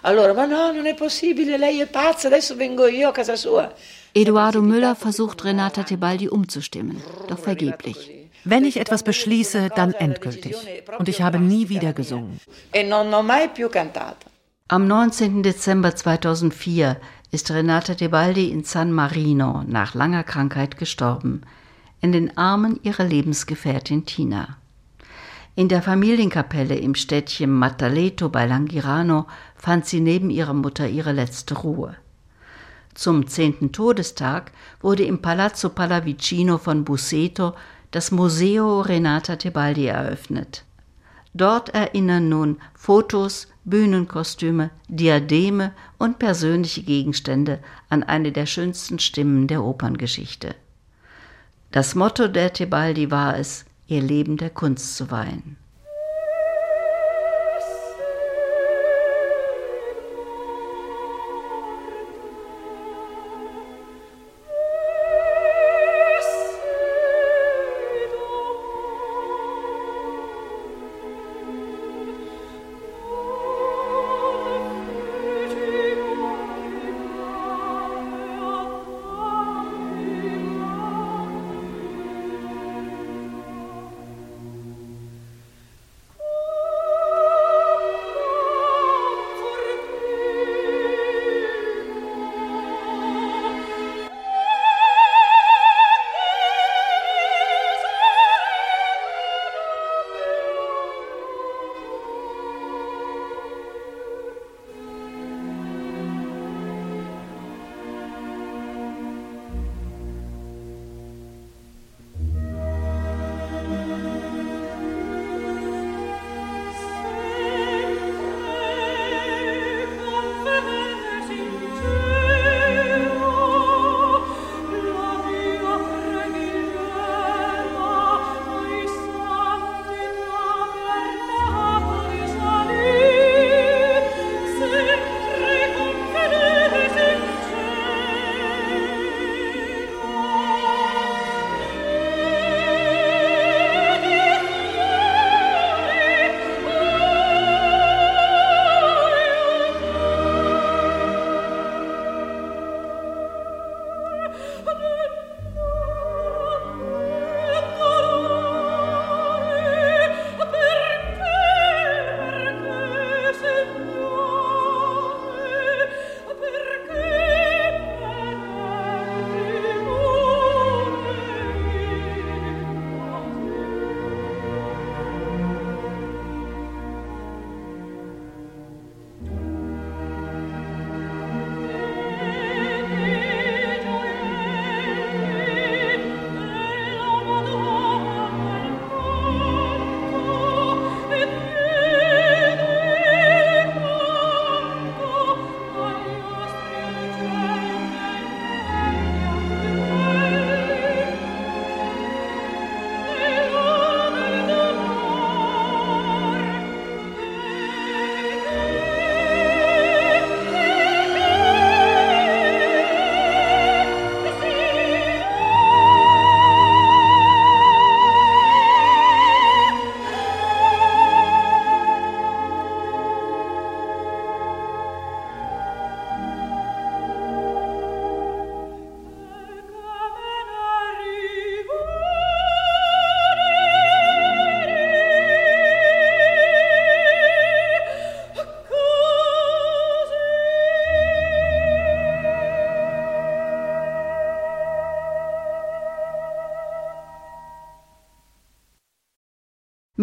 Allora, 0.06 0.34
ma 0.34 0.46
no, 0.46 0.74
non 0.74 0.86
è 0.86 0.96
possibile, 0.96 1.58
lei 1.58 1.80
è 1.80 1.88
pazza, 1.88 2.28
adesso 2.28 2.58
vengo 2.58 2.88
io 2.88 3.08
a 3.08 3.12
casa 3.14 3.38
sua. 3.38 3.74
Eduardo 4.16 4.62
Müller 4.62 4.96
versucht 4.96 5.44
Renata 5.44 5.82
Tebaldi 5.82 6.30
umzustimmen, 6.30 7.02
doch 7.28 7.40
vergeblich. 7.40 8.30
Wenn 8.44 8.64
ich 8.64 8.78
etwas 8.78 9.02
beschließe, 9.02 9.70
dann 9.76 9.94
endgültig. 9.94 10.56
Und 11.00 11.10
ich 11.10 11.24
habe 11.24 11.40
nie 11.40 11.70
wieder 11.70 11.94
gesungen. 11.94 12.40
E 12.74 12.92
Am 14.68 14.88
19. 14.88 15.42
Dezember 15.42 15.96
2004 15.96 16.98
ist 17.32 17.50
Renata 17.50 17.96
Tebaldi 17.96 18.52
in 18.52 18.64
San 18.64 18.92
Marino 18.92 19.64
nach 19.66 19.96
langer 19.96 20.24
Krankheit 20.24 20.78
gestorben, 20.78 21.42
in 22.00 22.12
den 22.12 22.38
Armen 22.38 22.80
ihrer 22.84 23.06
Lebensgefährtin 23.06 24.06
Tina. 24.06 24.58
In 25.56 25.70
der 25.70 25.82
Familienkapelle 25.82 26.76
im 26.76 26.94
Städtchen 26.94 27.52
Mataleto 27.52 28.30
bei 28.30 28.46
Langirano 28.46 29.26
fand 29.56 29.88
sie 29.88 30.02
neben 30.02 30.30
ihrer 30.30 30.54
Mutter 30.54 30.88
ihre 30.88 31.14
letzte 31.14 31.56
Ruhe. 31.56 31.96
Zum 32.96 33.28
zehnten 33.28 33.72
Todestag 33.72 34.52
wurde 34.82 35.04
im 35.04 35.22
Palazzo 35.22 35.70
Pallavicino 35.70 36.58
von 36.58 36.84
Busseto 36.84 37.54
das 37.92 38.12
Museo 38.12 38.82
Renata 38.82 39.36
Tebaldi 39.36 39.88
eröffnet. 39.88 40.66
Dort 41.34 41.70
erinnern 41.70 42.30
nun 42.30 42.58
Fotos, 42.76 43.48
Bühnenkostüme, 43.66 44.70
Diademe 44.88 45.74
und 45.98 46.20
persönliche 46.20 46.84
Gegenstände 46.84 47.60
an 47.90 48.04
eine 48.04 48.32
der 48.32 48.46
schönsten 48.46 49.00
Stimmen 49.00 49.48
der 49.48 49.64
Operngeschichte. 49.64 50.56
Das 51.72 51.96
Motto 51.96 52.28
der 52.28 52.54
Tebaldi 52.54 53.10
war 53.10 53.38
es, 53.38 53.66
ihr 53.88 54.02
Leben 54.02 54.38
der 54.38 54.52
Kunst 54.52 54.96
zu 54.96 55.10
weihen. 55.10 55.58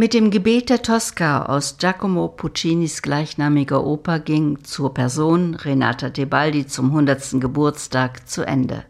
Mit 0.01 0.15
dem 0.15 0.31
Gebet 0.31 0.71
der 0.71 0.81
Tosca 0.81 1.45
aus 1.45 1.77
Giacomo 1.77 2.29
Puccinis 2.29 3.03
gleichnamiger 3.03 3.85
Oper 3.85 4.19
ging 4.19 4.65
zur 4.65 4.95
Person 4.95 5.55
Renata 5.55 6.09
Tebaldi 6.09 6.67
zum 6.67 6.87
100. 6.87 7.39
Geburtstag 7.39 8.27
zu 8.27 8.47
Ende. 8.47 8.85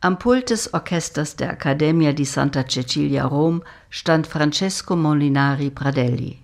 Am 0.00 0.20
Pult 0.20 0.50
des 0.50 0.72
Orchesters 0.74 1.34
der 1.34 1.50
Accademia 1.50 2.12
di 2.12 2.24
Santa 2.24 2.68
Cecilia 2.68 3.24
Rom 3.24 3.64
stand 3.90 4.28
Francesco 4.28 4.94
Molinari 4.94 5.70
Pradelli. 5.70 6.38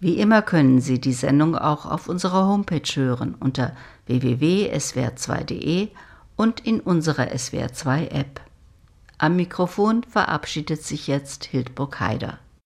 Wie 0.00 0.14
immer 0.14 0.40
können 0.40 0.80
Sie 0.80 0.98
die 0.98 1.12
Sendung 1.12 1.56
auch 1.58 1.84
auf 1.84 2.08
unserer 2.08 2.46
Homepage 2.46 2.90
hören 2.94 3.34
unter 3.38 3.76
www.swr2.de 4.06 5.88
und 6.36 6.60
in 6.60 6.80
unserer 6.80 7.24
SWR2 7.24 8.12
App. 8.12 8.40
Am 9.18 9.36
Mikrofon 9.36 10.04
verabschiedet 10.04 10.82
sich 10.82 11.06
jetzt 11.06 11.44
Hildburg 11.44 12.00
Haider. 12.00 12.38